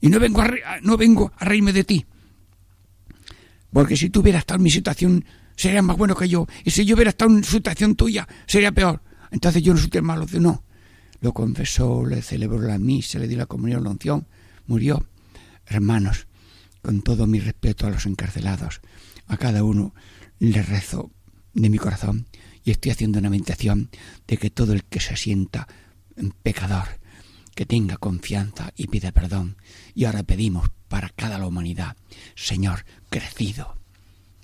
[0.03, 2.05] y no vengo a, re- no vengo a reírme de ti.
[3.71, 5.23] Porque si tú hubieras estado en mi situación,
[5.55, 6.45] sería más bueno que yo.
[6.65, 9.01] Y si yo hubiera estado en situación tuya, sería peor.
[9.31, 10.25] Entonces yo no soy tan malo.
[10.33, 10.65] No.
[11.21, 14.27] Lo confesó, le celebró la misa, le dio la comunión, la unción,
[14.67, 15.07] murió.
[15.65, 16.27] Hermanos,
[16.81, 18.81] con todo mi respeto a los encarcelados,
[19.27, 19.95] a cada uno
[20.39, 21.11] le rezo
[21.53, 22.27] de mi corazón
[22.65, 23.89] y estoy haciendo una meditación
[24.27, 25.69] de que todo el que se sienta
[26.43, 26.99] pecador,
[27.55, 29.57] que tenga confianza y pida perdón.
[29.93, 31.95] Y ahora pedimos para cada la humanidad,
[32.35, 33.77] Señor, crecido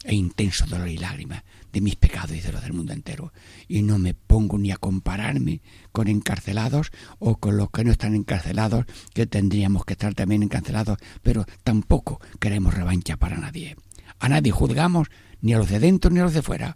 [0.04, 3.34] e intenso dolor y lágrimas de mis pecados y de los del mundo entero.
[3.67, 8.15] Y no me pongo ni a compararme con encarcelados o con los que no están
[8.15, 13.76] encarcelados, que tendríamos que estar también encarcelados, pero tampoco queremos revancha para nadie.
[14.19, 15.10] A nadie juzgamos,
[15.41, 16.76] ni a los de dentro ni a los de fuera,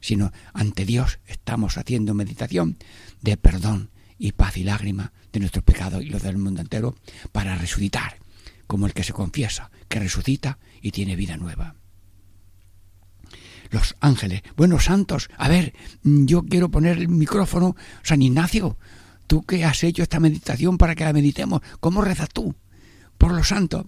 [0.00, 2.76] sino ante Dios estamos haciendo meditación
[3.22, 6.94] de perdón y paz y lágrima de nuestros pecados y los del mundo entero
[7.32, 8.18] para resucitar,
[8.66, 11.76] como el que se confiesa, que resucita y tiene vida nueva
[13.70, 14.42] los ángeles.
[14.56, 18.78] Bueno, santos, a ver, yo quiero poner el micrófono, San Ignacio,
[19.26, 22.54] tú que has hecho esta meditación para que la meditemos, ¿cómo rezas tú?
[23.18, 23.86] Por los santos.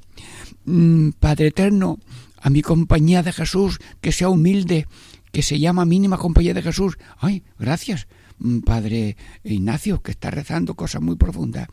[0.65, 1.99] Mm, Padre Eterno,
[2.41, 4.87] a mi compañía de Jesús, que sea humilde,
[5.33, 6.99] que se llama mínima compañía de Jesús.
[7.19, 8.18] Ay, gracias, mm,
[8.65, 11.69] Padre Ignacio, que está rezando cosas muy profundas.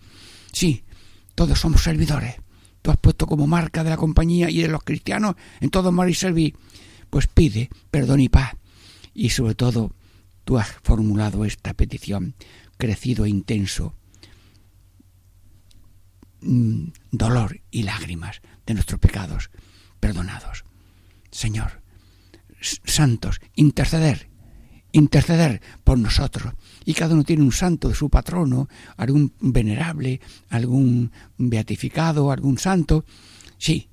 [0.51, 0.84] Sí,
[1.36, 2.36] todos somos servidores.
[2.82, 6.10] Tú has puesto como marca de la compañía y de los cristianos en todo amar
[6.10, 6.56] y servir
[7.15, 8.58] pues pide perdón y paz.
[9.13, 9.95] Y sobre todo,
[10.43, 12.36] tú has formulado esta petición,
[12.78, 13.95] crecido e intenso,
[16.41, 19.49] mm, dolor y lágrimas de nuestros pecados
[20.01, 20.65] perdonados.
[21.32, 21.82] Señor,
[22.60, 24.30] santos, interceder,
[24.95, 26.53] interceder por nosotros.
[26.86, 33.03] Y cada uno tiene un santo de su patrono, algún venerable, algún beatificado, algún santo.
[33.58, 33.89] Sí,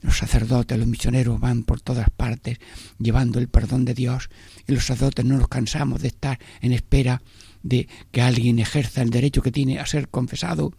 [0.00, 2.58] los sacerdotes, los misioneros van por todas partes
[2.98, 4.30] llevando el perdón de Dios
[4.66, 7.22] y los sacerdotes no nos cansamos de estar en espera
[7.62, 10.72] de que alguien ejerza el derecho que tiene a ser confesado,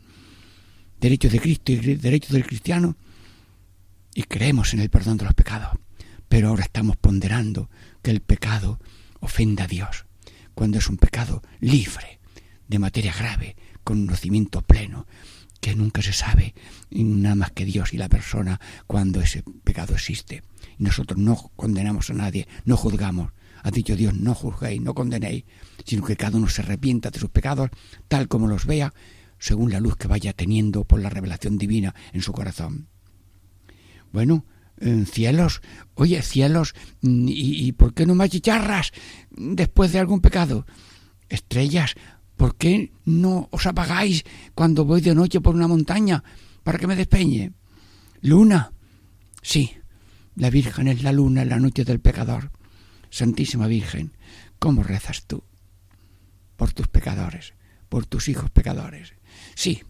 [1.01, 2.95] derecho de Cristo y derecho del cristiano,
[4.15, 5.77] y creemos en el perdón de los pecados.
[6.29, 7.69] Pero ahora estamos ponderando
[8.01, 8.79] que el pecado
[9.23, 10.05] ofenda a Dios,
[10.53, 12.19] cuando es un pecado libre
[12.67, 15.07] de materia grave, con conocimiento pleno,
[15.59, 16.53] que nunca se sabe
[16.91, 20.43] nada más que Dios y la persona cuando ese pecado existe.
[20.77, 23.31] Y nosotros no condenamos a nadie, no juzgamos.
[23.63, 25.45] Ha dicho Dios, no juzguéis, no condenéis,
[25.86, 27.69] sino que cada uno se arrepienta de sus pecados
[28.09, 28.93] tal como los vea,
[29.39, 32.89] según la luz que vaya teniendo por la revelación divina en su corazón.
[34.12, 34.45] Bueno,
[35.06, 35.62] cielos,
[35.96, 38.91] oye, cielos, mm, ¿y, y por qué no más chicharras
[39.32, 40.65] después de algún pecado?
[41.30, 41.96] Estrellas,
[42.38, 44.24] ¿por qué no os apagáis
[44.56, 46.24] cuando voy de noche por una montaña
[46.63, 47.54] para que me despeñe?
[48.22, 48.72] Luna,
[49.41, 49.72] sí,
[50.36, 52.52] la Virgen es la luna en la noche del pecador.
[53.10, 54.13] Santísima Virgen,
[54.60, 55.43] ¿cómo rezas tú?
[56.56, 57.54] Por tus pecadores,
[57.89, 59.13] por tus hijos pecadores.
[59.56, 59.84] Sí,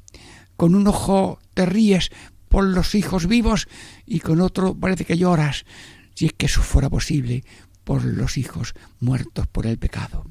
[0.57, 2.11] con un ojo te ríes
[2.53, 3.67] por los hijos vivos
[4.05, 5.65] y con otro parece que lloras,
[6.13, 7.43] si es que eso fuera posible,
[7.83, 10.29] por los hijos muertos por el pecado,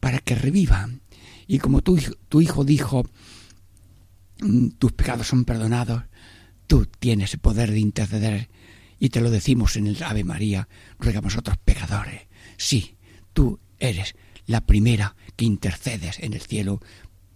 [0.00, 1.02] para que revivan.
[1.46, 3.04] Y como tu, hijo- tu hijo dijo,
[4.40, 6.02] mm, tus pecados son perdonados,
[6.66, 8.50] tú tienes el poder de interceder
[8.98, 10.68] y te lo decimos en el Ave María,
[10.98, 12.22] ruega nosotros pecadores.
[12.56, 12.96] Sí,
[13.32, 14.16] tú eres
[14.46, 16.80] la primera que intercedes en el cielo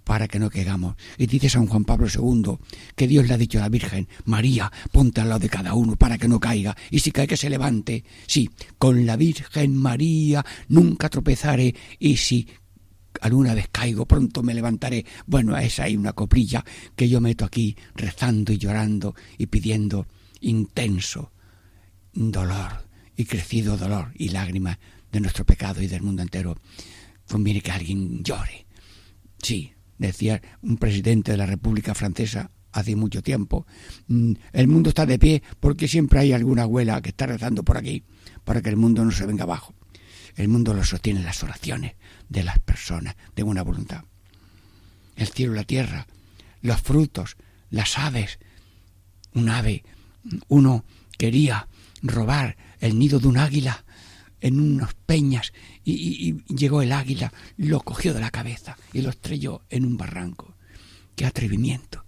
[0.07, 0.94] para que no caigamos.
[1.18, 2.59] Y dice San Juan Pablo II
[2.94, 5.96] que Dios le ha dicho a la Virgen, María, ponte al lado de cada uno
[5.96, 8.04] para que no caiga, y si cae que se levante.
[8.28, 8.48] Sí,
[8.78, 12.46] con la Virgen María nunca tropezaré, y si
[13.20, 15.04] alguna vez caigo, pronto me levantaré.
[15.26, 20.07] Bueno, esa hay una coplilla que yo meto aquí rezando y llorando y pidiendo
[20.40, 21.32] intenso
[22.12, 22.86] dolor
[23.16, 24.78] y crecido dolor y lágrimas
[25.11, 26.57] de nuestro pecado y del mundo entero.
[27.28, 28.66] Conviene que alguien llore.
[29.42, 33.66] Sí, decía un presidente de la República Francesa hace mucho tiempo,
[34.09, 37.78] mm, el mundo está de pie porque siempre hay alguna abuela que está rezando por
[37.78, 38.05] aquí
[38.44, 39.74] para que el mundo no se venga abajo.
[40.36, 41.94] El mundo lo sostiene las oraciones
[42.28, 44.05] de las personas de buena voluntad.
[45.16, 46.07] El cielo la tierra,
[46.61, 47.36] los frutos,
[47.70, 48.38] las aves.
[49.32, 49.82] Un ave,
[50.49, 50.84] uno
[51.16, 51.68] quería
[52.03, 53.84] robar el nido de un águila
[54.41, 55.53] en unas peñas
[55.84, 59.84] y, y- y llegó el águila, lo cogió de la cabeza y lo estrelló en
[59.84, 60.57] un barranco.
[61.14, 62.05] ¡Qué atrevimiento!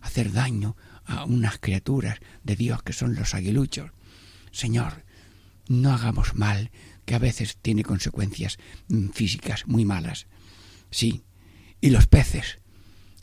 [0.00, 3.90] Hacer daño a unas criaturas de Dios que son los aguiluchos.
[4.52, 5.04] Señor,
[5.68, 6.70] no hagamos mal,
[7.04, 8.58] que a veces tiene consecuencias
[8.88, 10.26] mm, físicas muy malas.
[10.90, 11.22] Sí,
[11.80, 12.58] y los peces.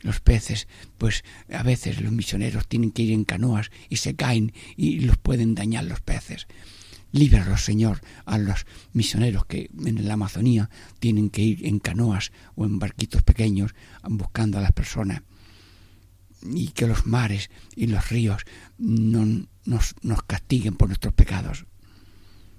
[0.00, 4.52] Los peces, pues a veces los misioneros tienen que ir en canoas y se caen
[4.76, 6.46] y los pueden dañar los peces.
[7.14, 12.64] Líbralos, Señor, a los misioneros que en la Amazonía tienen que ir en canoas o
[12.66, 15.22] en barquitos pequeños buscando a las personas.
[16.42, 18.42] Y que los mares y los ríos
[18.78, 21.66] no nos, nos castiguen por nuestros pecados.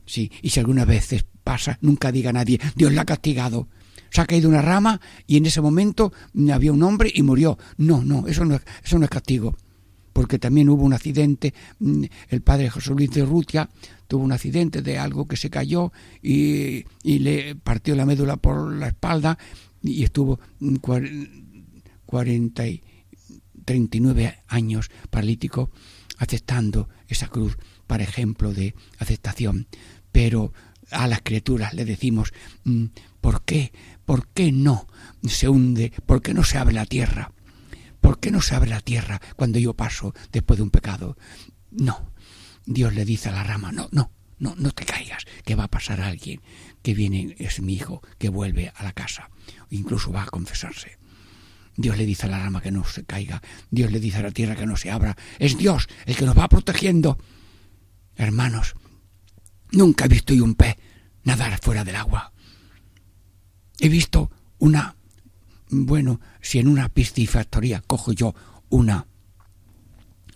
[0.05, 3.67] Sí, y si alguna vez pasa, nunca diga a nadie, Dios la ha castigado.
[4.09, 6.13] Se ha caído una rama y en ese momento
[6.53, 7.57] había un hombre y murió.
[7.75, 9.57] No, no, eso no, es- eso no es castigo.
[10.15, 13.69] Porque también hubo un accidente, mm, el padre José Luis de Rutia
[14.07, 15.91] tuvo un accidente de algo que se cayó
[16.23, 19.37] y, y le partió la médula por la espalda
[19.83, 21.11] y estuvo mm, cuar-
[22.05, 22.81] 40 y
[23.65, 25.69] 39 años paralítico
[26.17, 29.67] aceptando esa cruz para ejemplo de aceptación.
[30.13, 30.53] Pero
[30.91, 32.31] a las criaturas le decimos,
[32.63, 32.85] mm,
[33.19, 33.73] ¿por qué?
[34.05, 34.87] ¿Por qué no
[35.27, 35.91] se hunde?
[36.05, 37.33] ¿Por qué no se abre la tierra?
[38.05, 41.17] ¿Por qué no se abre la tierra cuando yo paso después de un pecado?
[41.71, 42.11] No.
[42.63, 45.71] Dios le dice a la rama, no, no, no, no te caigas, que va a
[45.71, 46.39] pasar alguien
[46.83, 49.31] que viene, es mi hijo, que vuelve a la casa,
[49.71, 50.99] incluso va a confesarse.
[51.77, 53.41] Dios le dice a la rama que no se caiga,
[53.71, 56.37] Dios le dice a la tierra que no se abra, es Dios el que nos
[56.37, 57.17] va protegiendo.
[58.15, 58.75] Hermanos,
[59.71, 60.75] nunca he visto yo un pez
[61.23, 62.33] nadar fuera del agua.
[63.79, 64.29] He visto
[64.59, 64.95] una,
[65.83, 68.33] bueno, si en una piscifactoría cojo yo
[68.69, 69.05] una,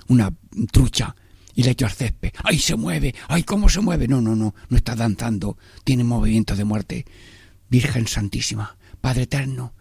[0.08, 0.34] una
[0.72, 1.16] trucha
[1.56, 3.16] y le echo al césped, ¡ay, se mueve!
[3.28, 4.08] ¡ay, cómo se mueve!
[4.08, 7.06] No, no, no, no está danzando, tiene movimientos de muerte.
[7.70, 9.74] Virgen Santísima, Padre Eterno,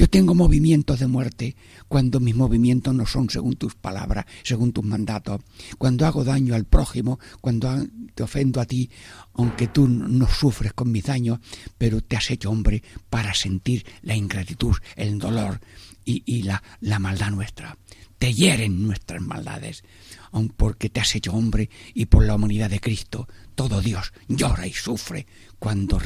[0.00, 4.82] yo tengo movimientos de muerte cuando mis movimientos no son según tus palabras, según tus
[4.82, 5.42] mandatos.
[5.76, 8.88] Cuando hago daño al prójimo, cuando te ofendo a ti,
[9.34, 11.40] aunque tú no sufres con mis daños,
[11.76, 15.60] pero te has hecho hombre para sentir la ingratitud, el dolor
[16.06, 17.76] y, la, la maldad nuestra.
[18.18, 19.84] Te hieren nuestras maldades,
[20.32, 24.66] aun porque te has hecho hombre y por la humanidad de Cristo, todo Dios llora
[24.66, 25.26] y sufre
[25.58, 26.00] cuando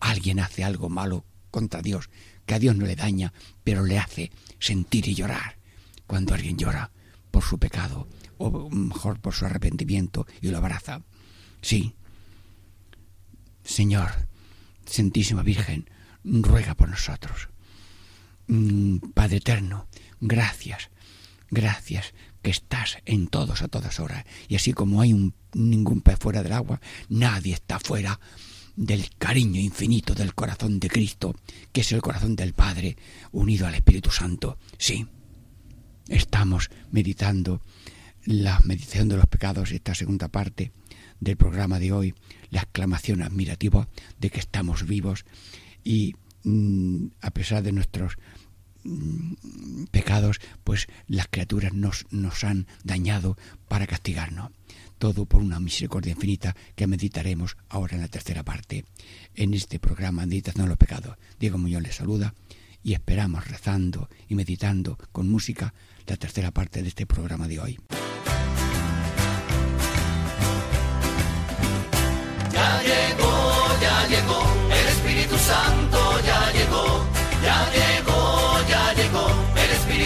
[0.00, 2.08] alguien hace algo malo contra Dios,
[2.46, 3.32] que a Dios no le daña,
[3.62, 5.58] pero le hace sentir y llorar.
[6.06, 6.90] Cuando alguien llora
[7.30, 11.02] por su pecado, o mejor por su arrepentimiento, y lo abraza.
[11.62, 11.94] Sí,
[13.64, 14.10] Señor,
[14.84, 15.88] Santísima Virgen,
[16.22, 17.48] ruega por nosotros.
[18.46, 19.88] Mm, Padre Eterno,
[20.20, 20.90] gracias,
[21.50, 24.24] gracias que estás en todos a todas horas.
[24.48, 28.20] Y así como hay un, ningún pez fuera del agua, nadie está fuera
[28.76, 31.34] del cariño infinito del corazón de Cristo,
[31.72, 32.96] que es el corazón del Padre
[33.32, 34.58] unido al Espíritu Santo.
[34.78, 35.06] Sí,
[36.08, 37.62] estamos meditando
[38.24, 40.72] la meditación de los pecados, esta segunda parte
[41.20, 42.14] del programa de hoy,
[42.50, 45.24] la exclamación admirativa de que estamos vivos
[45.82, 46.14] y
[46.44, 48.16] mm, a pesar de nuestros
[49.90, 53.36] pecados, pues las criaturas nos, nos han dañado
[53.68, 54.50] para castigarnos.
[54.98, 58.84] Todo por una misericordia infinita que meditaremos ahora en la tercera parte.
[59.34, 62.34] En este programa Meditación de los Pecados, Diego Muñoz les saluda
[62.82, 65.74] y esperamos rezando y meditando con música
[66.06, 67.78] la tercera parte de este programa de hoy.
[72.52, 75.83] Ya llegó, ya llegó, el Espíritu Santo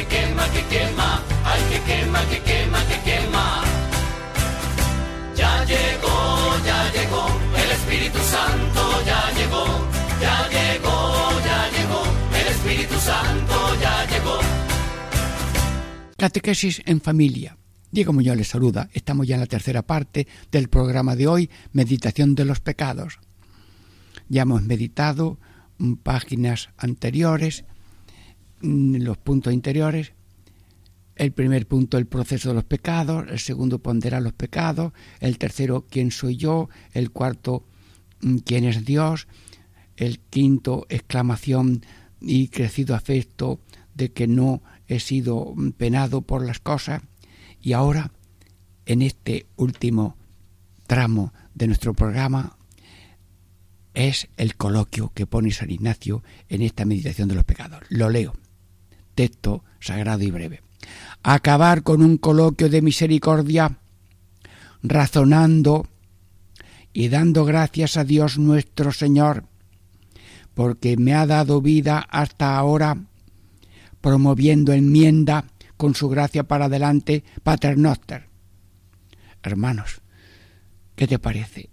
[0.00, 3.46] que quema, que quema, ay que quema, que quema, que quema.
[5.36, 6.18] Ya llegó,
[6.64, 7.24] ya llegó,
[7.62, 9.64] el Espíritu Santo ya llegó,
[10.24, 10.96] ya llegó,
[11.48, 12.02] ya llegó,
[12.40, 14.38] el Espíritu Santo ya llegó.
[16.16, 17.56] Catequesis en familia.
[17.90, 18.88] Diego Muñoz les saluda.
[18.94, 23.18] Estamos ya en la tercera parte del programa de hoy, Meditación de los Pecados.
[24.28, 25.38] Ya hemos meditado
[25.78, 27.64] mm, páginas anteriores,
[28.60, 30.12] los puntos interiores.
[31.16, 33.26] El primer punto, el proceso de los pecados.
[33.28, 34.92] El segundo, ponderar los pecados.
[35.20, 36.68] El tercero, quién soy yo.
[36.92, 37.66] El cuarto,
[38.22, 39.28] mm, quién es Dios.
[39.96, 41.84] El quinto, exclamación
[42.20, 43.60] y crecido afecto
[43.94, 47.02] de que no he sido penado por las cosas.
[47.60, 48.12] Y ahora,
[48.86, 50.16] en este último
[50.86, 52.56] tramo de nuestro programa,
[53.94, 57.82] es el coloquio que pone San Ignacio en esta meditación de los pecados.
[57.88, 58.34] Lo leo.
[59.14, 60.62] Texto sagrado y breve.
[61.22, 63.78] Acabar con un coloquio de misericordia,
[64.82, 65.86] razonando
[66.92, 69.44] y dando gracias a Dios nuestro Señor,
[70.54, 72.96] porque me ha dado vida hasta ahora,
[74.00, 75.44] promoviendo enmienda
[75.76, 78.28] con su gracia para adelante, Paternoster.
[79.42, 80.02] Hermanos,
[80.96, 81.70] ¿qué te parece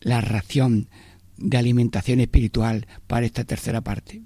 [0.00, 0.88] la ración
[1.36, 4.22] de alimentación espiritual para esta tercera parte?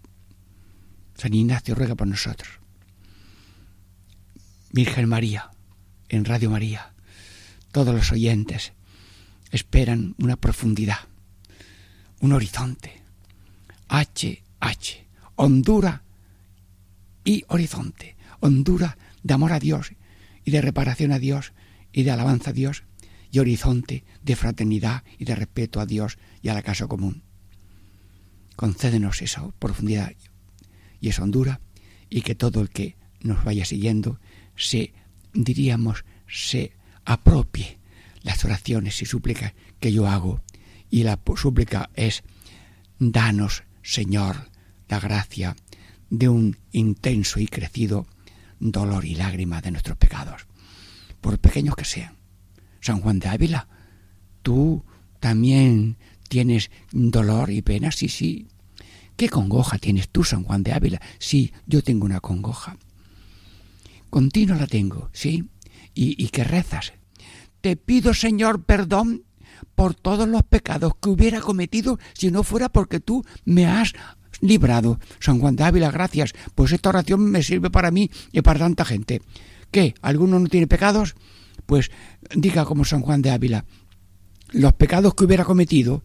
[1.16, 2.60] San Ignacio ruega por nosotros.
[4.70, 5.50] Virgen María,
[6.08, 6.94] en Radio María,
[7.70, 8.72] todos los oyentes
[9.50, 10.98] esperan una profundidad,
[12.20, 13.02] un horizonte.
[13.88, 15.06] H, H,
[15.36, 16.02] hondura
[17.24, 18.16] y horizonte.
[18.40, 19.92] Hondura de amor a Dios
[20.44, 21.52] y de reparación a Dios
[21.92, 22.84] y de alabanza a Dios
[23.30, 27.22] y horizonte de fraternidad y de respeto a Dios y a la casa común.
[28.56, 30.12] Concédenos esa profundidad
[31.05, 31.61] y esa hondura
[32.09, 34.20] y que todo el que nos vaya siguiendo
[34.57, 34.94] se,
[35.34, 36.72] diríamos, se
[37.05, 37.78] apropie
[38.22, 40.40] las oraciones y súplicas que yo hago.
[40.88, 42.22] Y la súplica es,
[42.98, 44.50] danos, Señor,
[44.88, 45.57] la gracia
[46.09, 48.07] de un intenso y crecido
[48.59, 50.46] dolor y lágrima de nuestros pecados,
[51.20, 52.16] por pequeños que sean.
[52.80, 53.68] San Juan de Ávila,
[54.42, 54.84] tú
[55.20, 55.98] también
[56.30, 58.48] tienes dolor y pena, sí, sí.
[59.16, 61.00] ¿Qué congoja tienes tú, San Juan de Ávila?
[61.18, 62.76] Sí, yo tengo una congoja.
[64.10, 65.44] Continua la tengo, ¿sí?
[65.94, 66.92] ¿Y, y qué rezas?
[67.60, 69.24] Te pido, Señor, perdón
[69.74, 73.94] por todos los pecados que hubiera cometido si no fuera porque tú me has
[74.40, 74.98] librado.
[75.20, 78.84] San Juan de Ávila, gracias, pues esta oración me sirve para mí y para tanta
[78.84, 79.22] gente.
[79.70, 79.94] ¿Qué?
[80.02, 81.14] ¿Alguno no tiene pecados?
[81.66, 81.90] Pues
[82.34, 83.64] diga como San Juan de Ávila,
[84.50, 86.04] los pecados que hubiera cometido,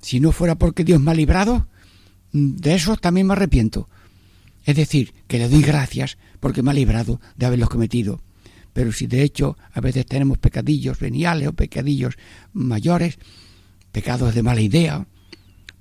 [0.00, 1.68] si no fuera porque Dios me ha librado,
[2.34, 3.88] de esos también me arrepiento.
[4.64, 8.20] Es decir, que le doy gracias porque me ha librado de haberlos cometido.
[8.72, 12.16] Pero si de hecho a veces tenemos pecadillos veniales o pecadillos
[12.52, 13.18] mayores,
[13.92, 15.06] pecados de mala idea,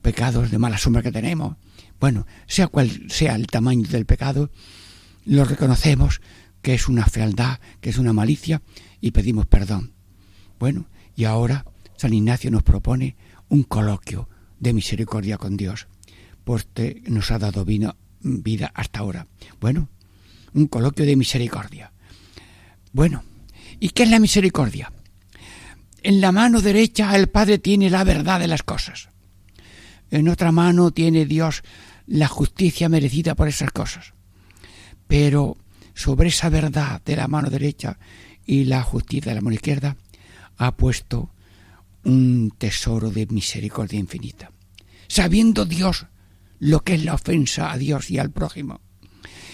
[0.04, 1.58] pecados de mala sombra que tenemos,
[1.99, 4.51] bueno, sea cual sea el tamaño del pecado,
[5.26, 6.22] lo reconocemos
[6.62, 8.62] que es una fealdad, que es una malicia
[9.01, 9.93] y pedimos perdón.
[10.60, 10.86] Bueno,
[11.16, 11.66] y ahora
[11.97, 13.16] San Ignacio nos propone
[13.49, 14.30] un coloquio
[14.60, 15.88] de misericordia con Dios,
[16.44, 19.28] porque nos ha dado vida hasta ahora.
[19.60, 19.89] Bueno,
[20.54, 21.91] un coloquio de misericordia.
[22.91, 23.24] Bueno,
[23.80, 24.91] ¿y qué es la misericordia?
[26.02, 29.10] En la mano derecha el Padre tiene la verdad de las cosas.
[30.12, 31.64] En otra mano tiene Dios
[32.06, 34.14] la justicia merecida por esas cosas.
[35.08, 35.58] Pero
[35.96, 37.98] sobre esa verdad de la mano derecha
[38.46, 39.96] y la justicia de la mano izquierda
[40.58, 41.30] ha puesto
[42.04, 44.52] un tesoro de misericordia infinita.
[45.08, 46.06] Sabiendo Dios
[46.66, 48.80] lo que es la ofensa a Dios y al prójimo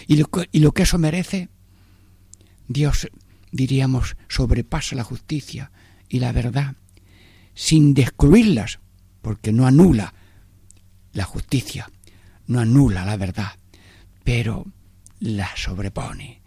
[0.06, 1.48] y lo que, y lo que eso merece,
[2.68, 3.08] Dios,
[3.52, 5.72] diríamos, sobrepasa la justicia
[6.08, 6.76] y la verdad
[7.54, 8.78] sin descruirlas,
[9.22, 10.14] porque no anula
[11.12, 11.90] la justicia,
[12.46, 13.52] no anula la verdad,
[14.24, 14.66] pero
[15.18, 16.40] la sobrepone.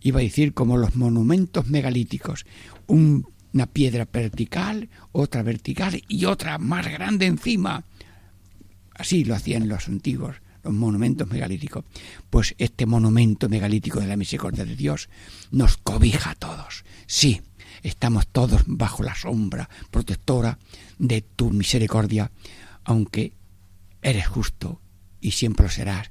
[0.00, 2.44] Iba a decir como los monumentos megalíticos,
[2.86, 7.84] un- una piedra vertical, otra vertical y otra más grande encima.
[9.02, 11.84] Así lo hacían los antiguos, los monumentos megalíticos.
[12.30, 15.08] Pues este monumento megalítico de la misericordia de Dios
[15.50, 16.84] nos cobija a todos.
[17.08, 17.42] Sí,
[17.82, 20.56] estamos todos bajo la sombra protectora
[21.00, 22.30] de tu misericordia,
[22.84, 23.32] aunque
[24.02, 24.80] eres justo
[25.20, 26.08] y siempre lo serás,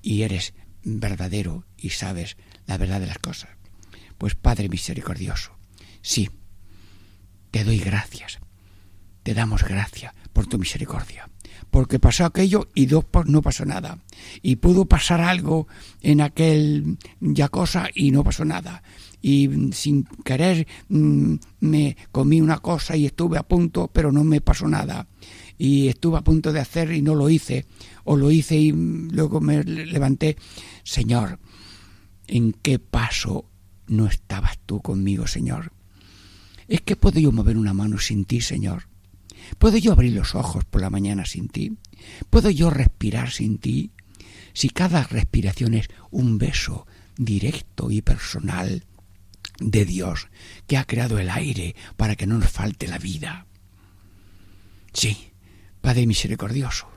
[0.00, 0.54] y eres
[0.84, 3.50] verdadero y sabes la verdad de las cosas.
[4.16, 5.54] Pues Padre misericordioso,
[6.00, 6.30] sí,
[7.50, 8.38] te doy gracias,
[9.22, 11.28] te damos gracias por tu misericordia,
[11.76, 13.98] porque pasó aquello y dos por no pasó nada,
[14.40, 15.68] y pudo pasar algo
[16.00, 18.82] en aquel ya cosa y no pasó nada,
[19.20, 24.24] y mm, sin querer mm, me comí una cosa y estuve a punto, pero no
[24.24, 25.06] me pasó nada,
[25.58, 27.66] y estuve a punto de hacer y no lo hice,
[28.04, 30.38] o lo hice y mm, luego me levanté,
[30.82, 31.38] Señor,
[32.26, 33.50] ¿en qué paso
[33.86, 35.72] no estabas tú conmigo, Señor.
[36.68, 38.84] Es que puedo yo mover una mano sin ti, Señor.
[39.58, 41.76] ¿Puedo yo abrir los ojos por la mañana sin ti?
[42.30, 43.92] ¿Puedo yo respirar sin ti?
[44.52, 46.86] Si cada respiración es un beso
[47.16, 48.84] directo y personal
[49.58, 50.28] de Dios
[50.66, 53.46] que ha creado el aire para que no nos falte la vida.
[54.92, 55.32] Sí,
[55.80, 56.88] Padre misericordioso,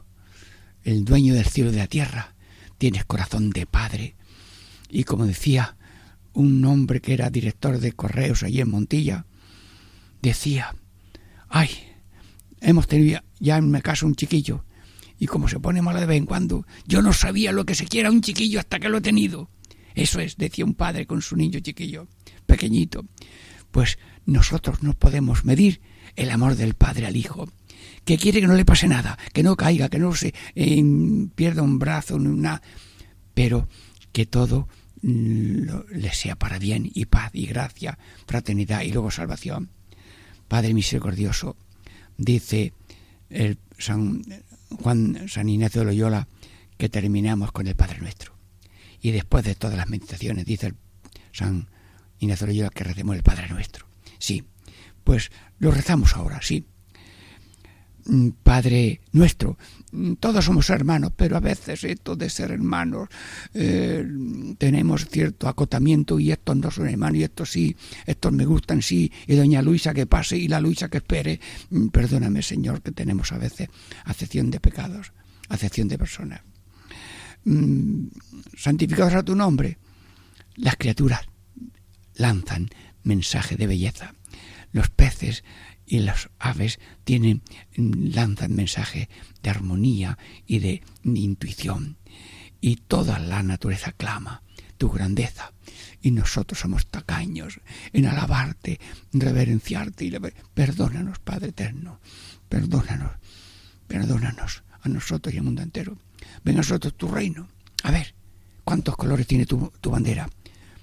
[0.83, 2.35] el dueño del cielo y de la tierra,
[2.77, 4.15] tienes corazón de Padre.
[4.89, 5.77] Y como decía
[6.33, 9.25] un hombre que era director de correos allí en Montilla,
[10.21, 10.75] decía,
[11.49, 11.69] ay,
[12.61, 14.65] hemos tenido ya en mi casa un chiquillo,
[15.17, 17.85] y como se pone malo de vez en cuando, yo no sabía lo que se
[17.85, 19.49] quiera un chiquillo hasta que lo he tenido.
[19.93, 22.07] Eso es, decía un padre con su niño chiquillo,
[22.45, 23.05] pequeñito.
[23.71, 25.81] Pues nosotros no podemos medir
[26.15, 27.51] el amor del padre al hijo,
[28.05, 30.83] que quiere que no le pase nada, que no caiga, que no se eh,
[31.35, 32.61] pierda un brazo, nada,
[33.33, 33.67] pero
[34.13, 34.67] que todo
[35.01, 39.69] mm, le sea para bien y paz y gracia, fraternidad y luego salvación.
[40.47, 41.57] Padre misericordioso,
[42.19, 42.73] dice
[43.29, 44.21] el San
[44.69, 46.27] Juan San Ignacio de Loyola
[46.77, 48.33] que terminamos con el Padre Nuestro.
[49.01, 50.75] Y después de todas las meditaciones, dice el
[51.31, 51.69] San
[52.19, 53.87] Ignacio de Loyola que recemos el Padre Nuestro.
[54.19, 54.43] Sí,
[55.03, 56.65] pues lo rezamos ahora, sí.
[58.05, 59.57] Mm, Padre nuestro,
[60.19, 63.09] todos somos hermanos, pero a veces esto de ser hermanos
[63.53, 64.05] eh,
[64.57, 67.75] tenemos cierto acotamiento y estos no son hermanos y estos sí,
[68.05, 71.39] estos me gustan sí, y doña Luisa que pase y la Luisa que espere.
[71.69, 73.69] Mm, Perdóname, Señor, que tenemos a veces
[74.05, 75.11] acepción de pecados,
[75.49, 76.41] acepción de personas.
[77.45, 78.07] Mm,
[78.57, 79.77] Santificados a tu nombre,
[80.55, 81.21] las criaturas
[82.15, 82.69] lanzan
[83.03, 84.13] mensaje de belleza.
[84.71, 85.43] Los peces
[85.89, 87.41] y las aves tienen
[87.75, 89.09] lanzan mensaje
[89.41, 91.97] de armonía y de intuición.
[92.61, 94.43] Y toda la naturaleza clama
[94.77, 95.51] tu grandeza.
[96.01, 97.59] Y nosotros somos tacaños
[97.91, 98.79] en alabarte,
[99.11, 101.99] reverenciarte y lever- perdónanos, Padre eterno.
[102.47, 103.11] Perdónanos,
[103.87, 105.97] perdónanos a nosotros y al mundo entero.
[106.43, 107.49] Ven a nosotros tu reino.
[107.83, 108.13] A ver,
[108.63, 110.29] ¿cuántos colores tiene tu, tu bandera?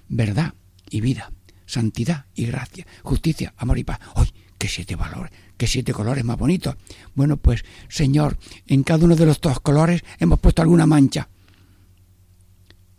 [0.09, 0.53] Verdad
[0.89, 1.31] y vida,
[1.65, 3.99] santidad y gracia, justicia, amor y paz.
[4.15, 5.31] ¡Ay, qué siete valores!
[5.57, 6.75] ¡Qué siete colores más bonitos!
[7.15, 8.37] Bueno, pues, Señor,
[8.67, 11.27] en cada uno de los dos colores hemos puesto alguna mancha.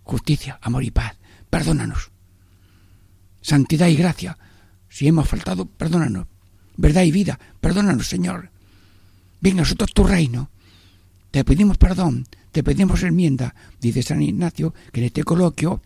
[0.02, 1.16] Justicia, amor y paz.
[1.50, 2.10] Perdónanos.
[3.40, 4.36] Santidad y gracia.
[4.88, 6.26] Si hemos faltado, perdónanos.
[6.76, 7.38] Verdad y vida.
[7.60, 8.50] Perdónanos, Señor.
[9.40, 10.50] Ven a nosotros tu reino.
[11.30, 15.82] Te pedimos perdón, te pedimos enmienda, dice San Ignacio, que en este coloquio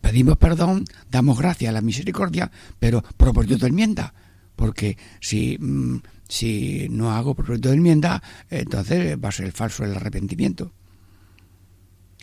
[0.00, 4.14] pedimos perdón, damos gracia a la misericordia, pero propósito de enmienda,
[4.58, 9.94] porque si, mm, si no hago propósito de enmienda, entonces va a ser falso el
[9.94, 10.72] arrepentimiento.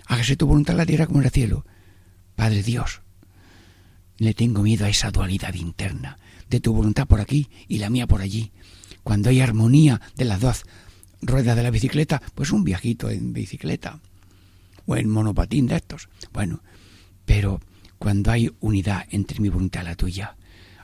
[0.08, 1.66] Hágase tu voluntad en la tierra como en el cielo.
[2.36, 3.02] Padre Dios,
[4.18, 6.18] le tengo miedo a esa dualidad interna,
[6.50, 8.52] de tu voluntad por aquí y la mía por allí.
[9.02, 10.66] Cuando hay armonía de las dos
[11.22, 14.02] ruedas de la bicicleta, pues un viajito en bicicleta
[14.86, 16.10] o en monopatín de estos.
[16.34, 16.62] Bueno,
[17.24, 17.62] pero
[17.98, 20.36] cuando hay unidad entre mi voluntad y la tuya,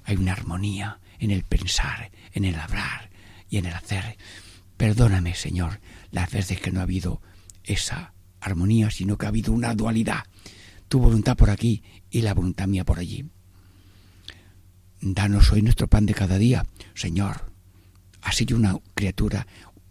[0.06, 3.10] hay una armonía en el pensar, en el hablar
[3.50, 4.18] y en el hacer.
[4.76, 5.80] Perdóname, Señor,
[6.12, 7.22] las veces que no ha habido
[7.64, 10.26] esa armonía, sino que ha habido una dualidad.
[10.90, 13.30] Tu voluntad por aquí y la voluntad mía por allí.
[15.00, 16.66] Danos hoy nuestro pan de cada día,
[16.96, 17.52] Señor.
[18.24, 19.48] Has sido una criatura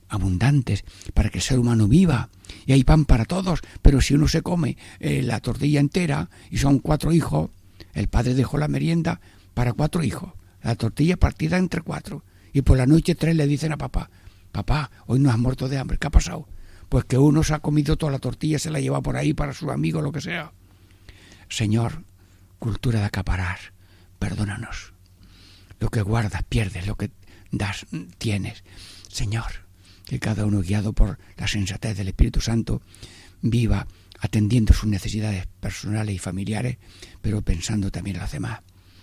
[0.08, 2.28] abundantes para que el ser humano viva.
[2.66, 6.58] Y hay pan para todos, pero si uno se come eh, la tortilla entera y
[6.58, 7.50] son cuatro hijos,
[7.94, 9.20] el padre dejó la merienda
[9.54, 10.32] para cuatro hijos,
[10.62, 12.24] la tortilla partida entre cuatro.
[12.52, 14.10] Y por la noche tres le dicen a papá,
[14.52, 16.48] papá, hoy no has muerto de hambre, ¿qué ha pasado?
[16.88, 19.52] Pues que uno se ha comido toda la tortilla, se la lleva por ahí para
[19.52, 20.52] sus amigos, lo que sea.
[21.48, 22.04] Señor,
[22.58, 23.58] cultura de acaparar,
[24.18, 24.92] perdónanos.
[25.78, 27.10] Lo que guardas, pierdes, lo que
[27.52, 27.86] das,
[28.18, 28.64] tienes.
[29.08, 29.52] Señor,
[30.06, 32.82] que cada uno guiado por la sensatez del Espíritu Santo
[33.42, 33.86] viva
[34.20, 36.76] atendiendo sus necesidades personales y familiares,
[37.22, 38.60] pero pensando también en las demás,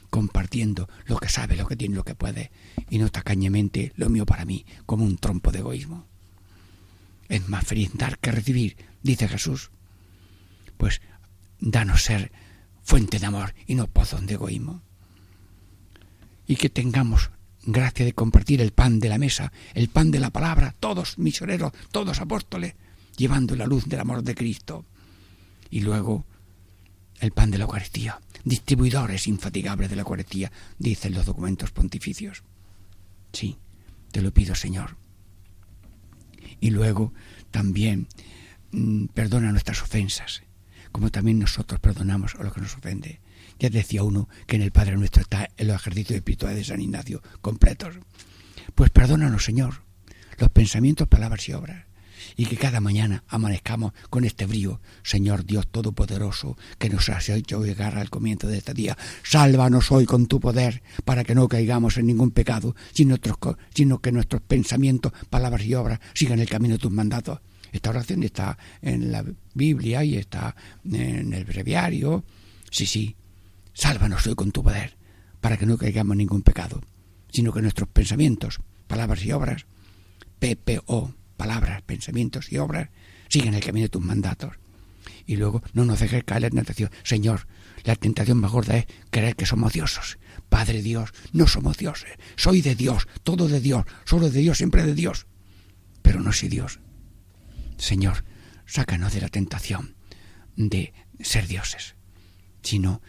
[0.10, 2.52] compartiendo lo que sabe, lo que tiene, lo que puede,
[2.90, 6.06] y no tacañamente lo mío para mí, como un trompo de egoísmo.
[7.30, 9.72] Es más feliz dar que recibir, dice Jesús.
[10.78, 11.02] Pues
[11.60, 12.32] danos ser
[12.84, 14.82] fuente de amor y no pozo de egoísmo.
[16.48, 17.32] Y que tengamos
[17.64, 21.74] gracia de compartir el pan de la mesa, el pan de la palabra, todos misioneros,
[21.92, 22.76] todos apóstoles,
[23.18, 24.86] llevando la luz del amor de Cristo.
[25.70, 26.26] Y luego
[27.20, 32.44] el pan de la Eucaristía, distribuidores infatigables de la Eucaristía, dicen los documentos pontificios.
[33.34, 33.58] Sí,
[34.12, 34.98] te lo pido, Señor.
[36.60, 37.14] Y luego
[37.52, 38.08] también
[38.72, 40.44] mmm, perdona nuestras ofensas,
[40.92, 43.22] como también nosotros perdonamos a los que nos ofende.
[43.60, 46.82] Ya decía uno que en el Padre Nuestro está en los ejercicios espirituales de San
[46.82, 47.96] Ignacio completos.
[48.76, 49.82] Pues perdónanos, Señor,
[50.38, 51.87] los pensamientos, palabras y obras.
[52.40, 57.66] Y que cada mañana amanezcamos con este brío, Señor Dios Todopoderoso, que nos has hecho
[57.66, 58.96] llegar al comienzo de este día.
[59.24, 63.16] Sálvanos hoy con tu poder, para que no caigamos en ningún pecado, sino,
[63.74, 67.40] sino que nuestros pensamientos, palabras y obras sigan el camino de tus mandatos.
[67.72, 69.26] Esta oración está en la
[69.56, 72.24] Biblia y está en el breviario.
[72.70, 73.16] Sí, sí,
[73.74, 74.96] sálvanos hoy con tu poder,
[75.42, 76.82] para que no caigamos en ningún pecado,
[77.32, 79.66] sino que nuestros pensamientos, palabras y obras,
[80.40, 82.90] PPO, palabras, pensamientos y obras,
[83.30, 84.56] sigan el camino de tus mandatos.
[85.26, 86.90] Y luego no nos dejes caer en la tentación.
[87.04, 87.48] Señor,
[87.84, 90.18] la tentación más gorda es creer que somos diosos.
[90.50, 92.12] Padre Dios, no somos dioses.
[92.36, 95.28] Soy de Dios, todo de Dios, solo de Dios, siempre de Dios.
[96.02, 96.80] Pero no soy Dios.
[97.78, 98.24] Señor,
[98.66, 99.96] sácanos de la tentación
[100.56, 101.96] de ser dioses,
[102.64, 103.02] sino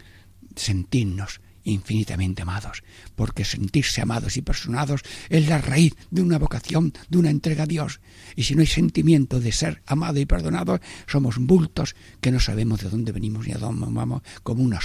[0.57, 1.41] sentirnos
[1.71, 2.83] infinitamente amados,
[3.15, 7.67] porque sentirse amados y personados es la raíz de una vocación, de una entrega a
[7.67, 8.01] Dios.
[8.37, 12.81] Y si no hay sentimiento de ser amado y perdonado, somos bultos que no sabemos
[12.81, 14.81] de dónde venimos ni a dónde vamos, como una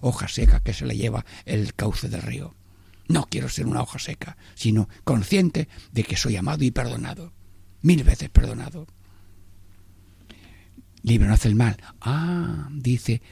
[0.00, 2.54] hoja seca que se la lleva el cauce del río.
[3.08, 7.32] No quiero ser una hoja seca, sino consciente de que soy amado y perdonado,
[7.80, 8.86] mil veces perdonado.
[11.02, 11.76] Líbranos del mal.
[12.00, 13.22] Ah, dice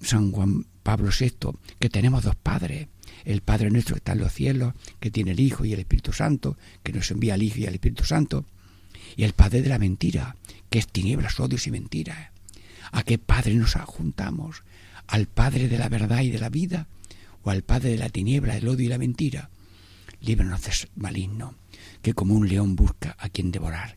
[0.00, 2.86] San Juan Pablo VI, que tenemos dos padres,
[3.24, 6.12] el Padre nuestro que está en los cielos, que tiene el Hijo y el Espíritu
[6.12, 8.44] Santo, que nos envía al Hijo y al Espíritu Santo,
[9.16, 10.36] y el Padre de la mentira,
[10.70, 12.30] que es tinieblas, odios y mentiras.
[12.92, 14.62] ¿A qué Padre nos juntamos?
[15.08, 16.86] ¿Al Padre de la verdad y de la vida?
[17.42, 19.50] ¿O al Padre de la tiniebla, el odio y la mentira?
[20.20, 21.56] Líbranos de maligno,
[22.00, 23.96] que como un león busca a quien devorar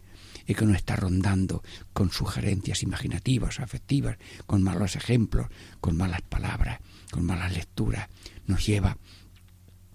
[0.49, 1.61] y que nos está rondando
[1.93, 5.45] con sugerencias imaginativas, afectivas, con malos ejemplos,
[5.79, 6.79] con malas palabras,
[7.11, 8.09] con malas lecturas,
[8.47, 8.97] nos lleva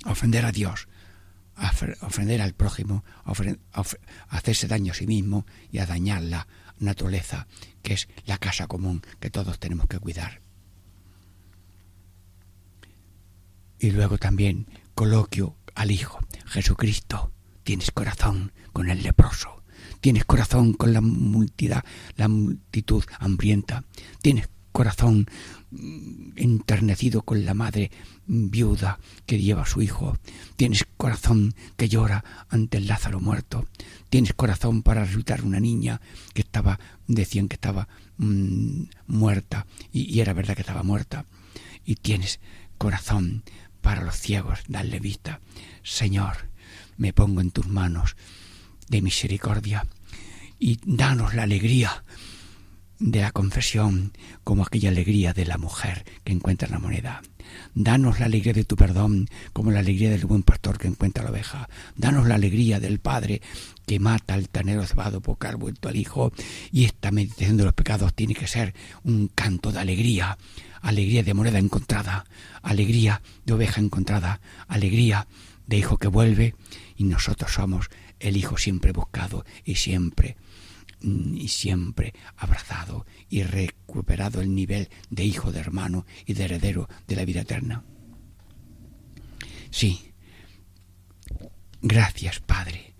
[0.04, 0.86] a ofender a Dios,
[1.56, 3.84] a ofender al prójimo, a, a
[4.36, 6.46] hacerse daño a sí mismo y a dañar la
[6.78, 7.48] naturaleza,
[7.82, 10.40] que es la casa común que todos tenemos que cuidar.
[13.80, 17.32] Y luego también coloquio al Hijo, Jesucristo,
[17.64, 19.63] tienes corazón con el leproso,
[20.04, 21.76] Tienes corazón con la multitud,
[22.16, 23.84] la multitud hambrienta.
[24.20, 25.26] Tienes corazón
[25.70, 27.90] mm, enternecido con la madre
[28.26, 30.18] viuda que lleva a su hijo.
[30.56, 33.66] Tienes corazón que llora ante el Lázaro muerto.
[34.10, 36.02] Tienes corazón para resucitar una niña
[36.34, 37.88] que estaba, decían que estaba
[38.18, 41.24] mm, muerta y, y, era verdad que estaba muerta.
[41.82, 42.40] Y tienes
[42.76, 43.42] corazón
[43.80, 45.40] para los ciegos, darle vista.
[45.82, 46.50] Señor,
[46.98, 48.16] me pongo en tus manos
[48.88, 49.86] de misericordia
[50.58, 52.04] y danos la alegría
[52.98, 54.12] de la confesión
[54.44, 57.22] como aquella alegría de la mujer que encuentra la moneda.
[57.74, 61.30] Danos la alegría de tu perdón como la alegría del buen pastor que encuentra la
[61.30, 61.68] oveja.
[61.96, 63.42] Danos la alegría del Padre
[63.86, 66.32] que mata al tanero cebado por haber vuelto al Hijo.
[66.72, 70.38] Y esta meditación de los pecados tiene que ser un canto de alegría.
[70.80, 72.24] Alegría de moneda encontrada,
[72.62, 75.26] alegría de oveja encontrada, alegría
[75.66, 76.54] de hijo que vuelve
[76.96, 77.88] y nosotros somos
[78.24, 80.36] el hijo siempre buscado y siempre
[81.02, 86.88] mm, y siempre abrazado y recuperado el nivel de hijo de hermano y de heredero
[87.06, 87.84] de la vida eterna.
[89.70, 90.12] Sí,
[91.82, 92.94] gracias Padre,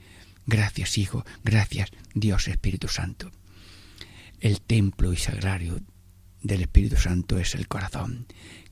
[0.46, 3.30] gracias Hijo, gracias Dios Espíritu Santo.
[4.40, 5.80] El templo y sagrario
[6.42, 8.26] del Espíritu Santo es el corazón,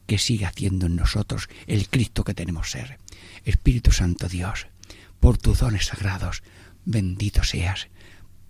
[0.07, 2.99] que sigue haciendo en nosotros el Cristo que tenemos ser.
[3.45, 4.67] Espíritu Santo Dios,
[5.23, 6.43] por tus dones sagrados,
[6.85, 7.87] bendito seas.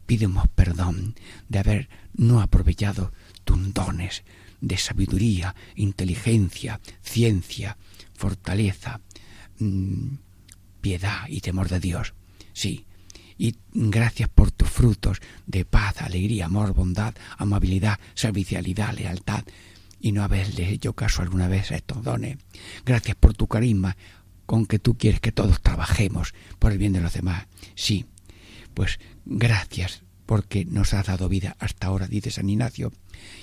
[0.06, 1.14] Pidemos perdón
[1.50, 3.12] de haber no aprovechado
[3.44, 4.24] tus dones
[4.62, 7.76] de sabiduría, inteligencia, ciencia,
[8.14, 9.02] fortaleza,
[9.58, 10.14] mm,
[10.80, 12.14] piedad y temor de Dios.
[12.54, 12.86] Sí,
[13.36, 19.44] y gracias por tus frutos de paz, alegría, amor, bondad, amabilidad, servicialidad, lealtad,
[20.00, 22.38] y no haberle hecho caso alguna vez a estos dones.
[22.86, 23.94] Gracias por tu carisma,
[24.52, 27.46] con que tú quieres que todos trabajemos por el bien de los demás.
[27.74, 28.04] Sí,
[28.74, 32.92] pues gracias porque nos has dado vida hasta ahora, dice San Ignacio,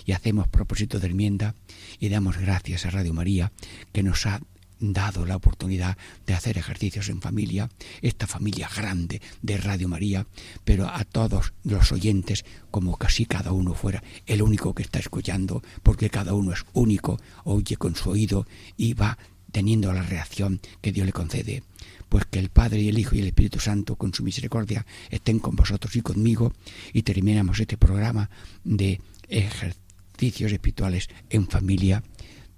[0.05, 1.55] y hacemos propósito de enmienda
[1.99, 3.51] y damos gracias a Radio María
[3.91, 4.39] que nos ha
[4.79, 5.97] dado la oportunidad
[6.27, 7.71] de hacer ejercicios en familia,
[8.03, 10.27] esta familia grande de Radio María,
[10.63, 15.63] pero a todos los oyentes, como casi cada uno fuera el único que está escuchando,
[15.81, 18.45] porque cada uno es único, oye con su oído
[18.77, 19.17] y va
[19.51, 21.63] teniendo la reacción que Dios le concede.
[22.07, 25.39] Pues que el Padre y el Hijo y el Espíritu Santo, con su misericordia, estén
[25.39, 26.53] con vosotros y conmigo
[26.91, 28.29] y terminamos este programa
[28.63, 32.03] de ejercicios espirituales en familia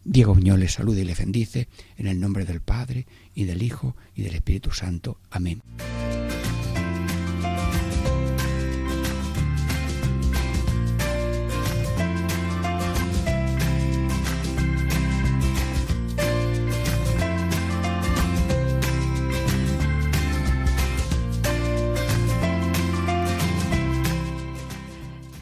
[0.03, 1.67] Diego Muñoz les saluda y les bendice
[1.97, 5.19] en el nombre del Padre y del Hijo y del Espíritu Santo.
[5.29, 5.61] Amén.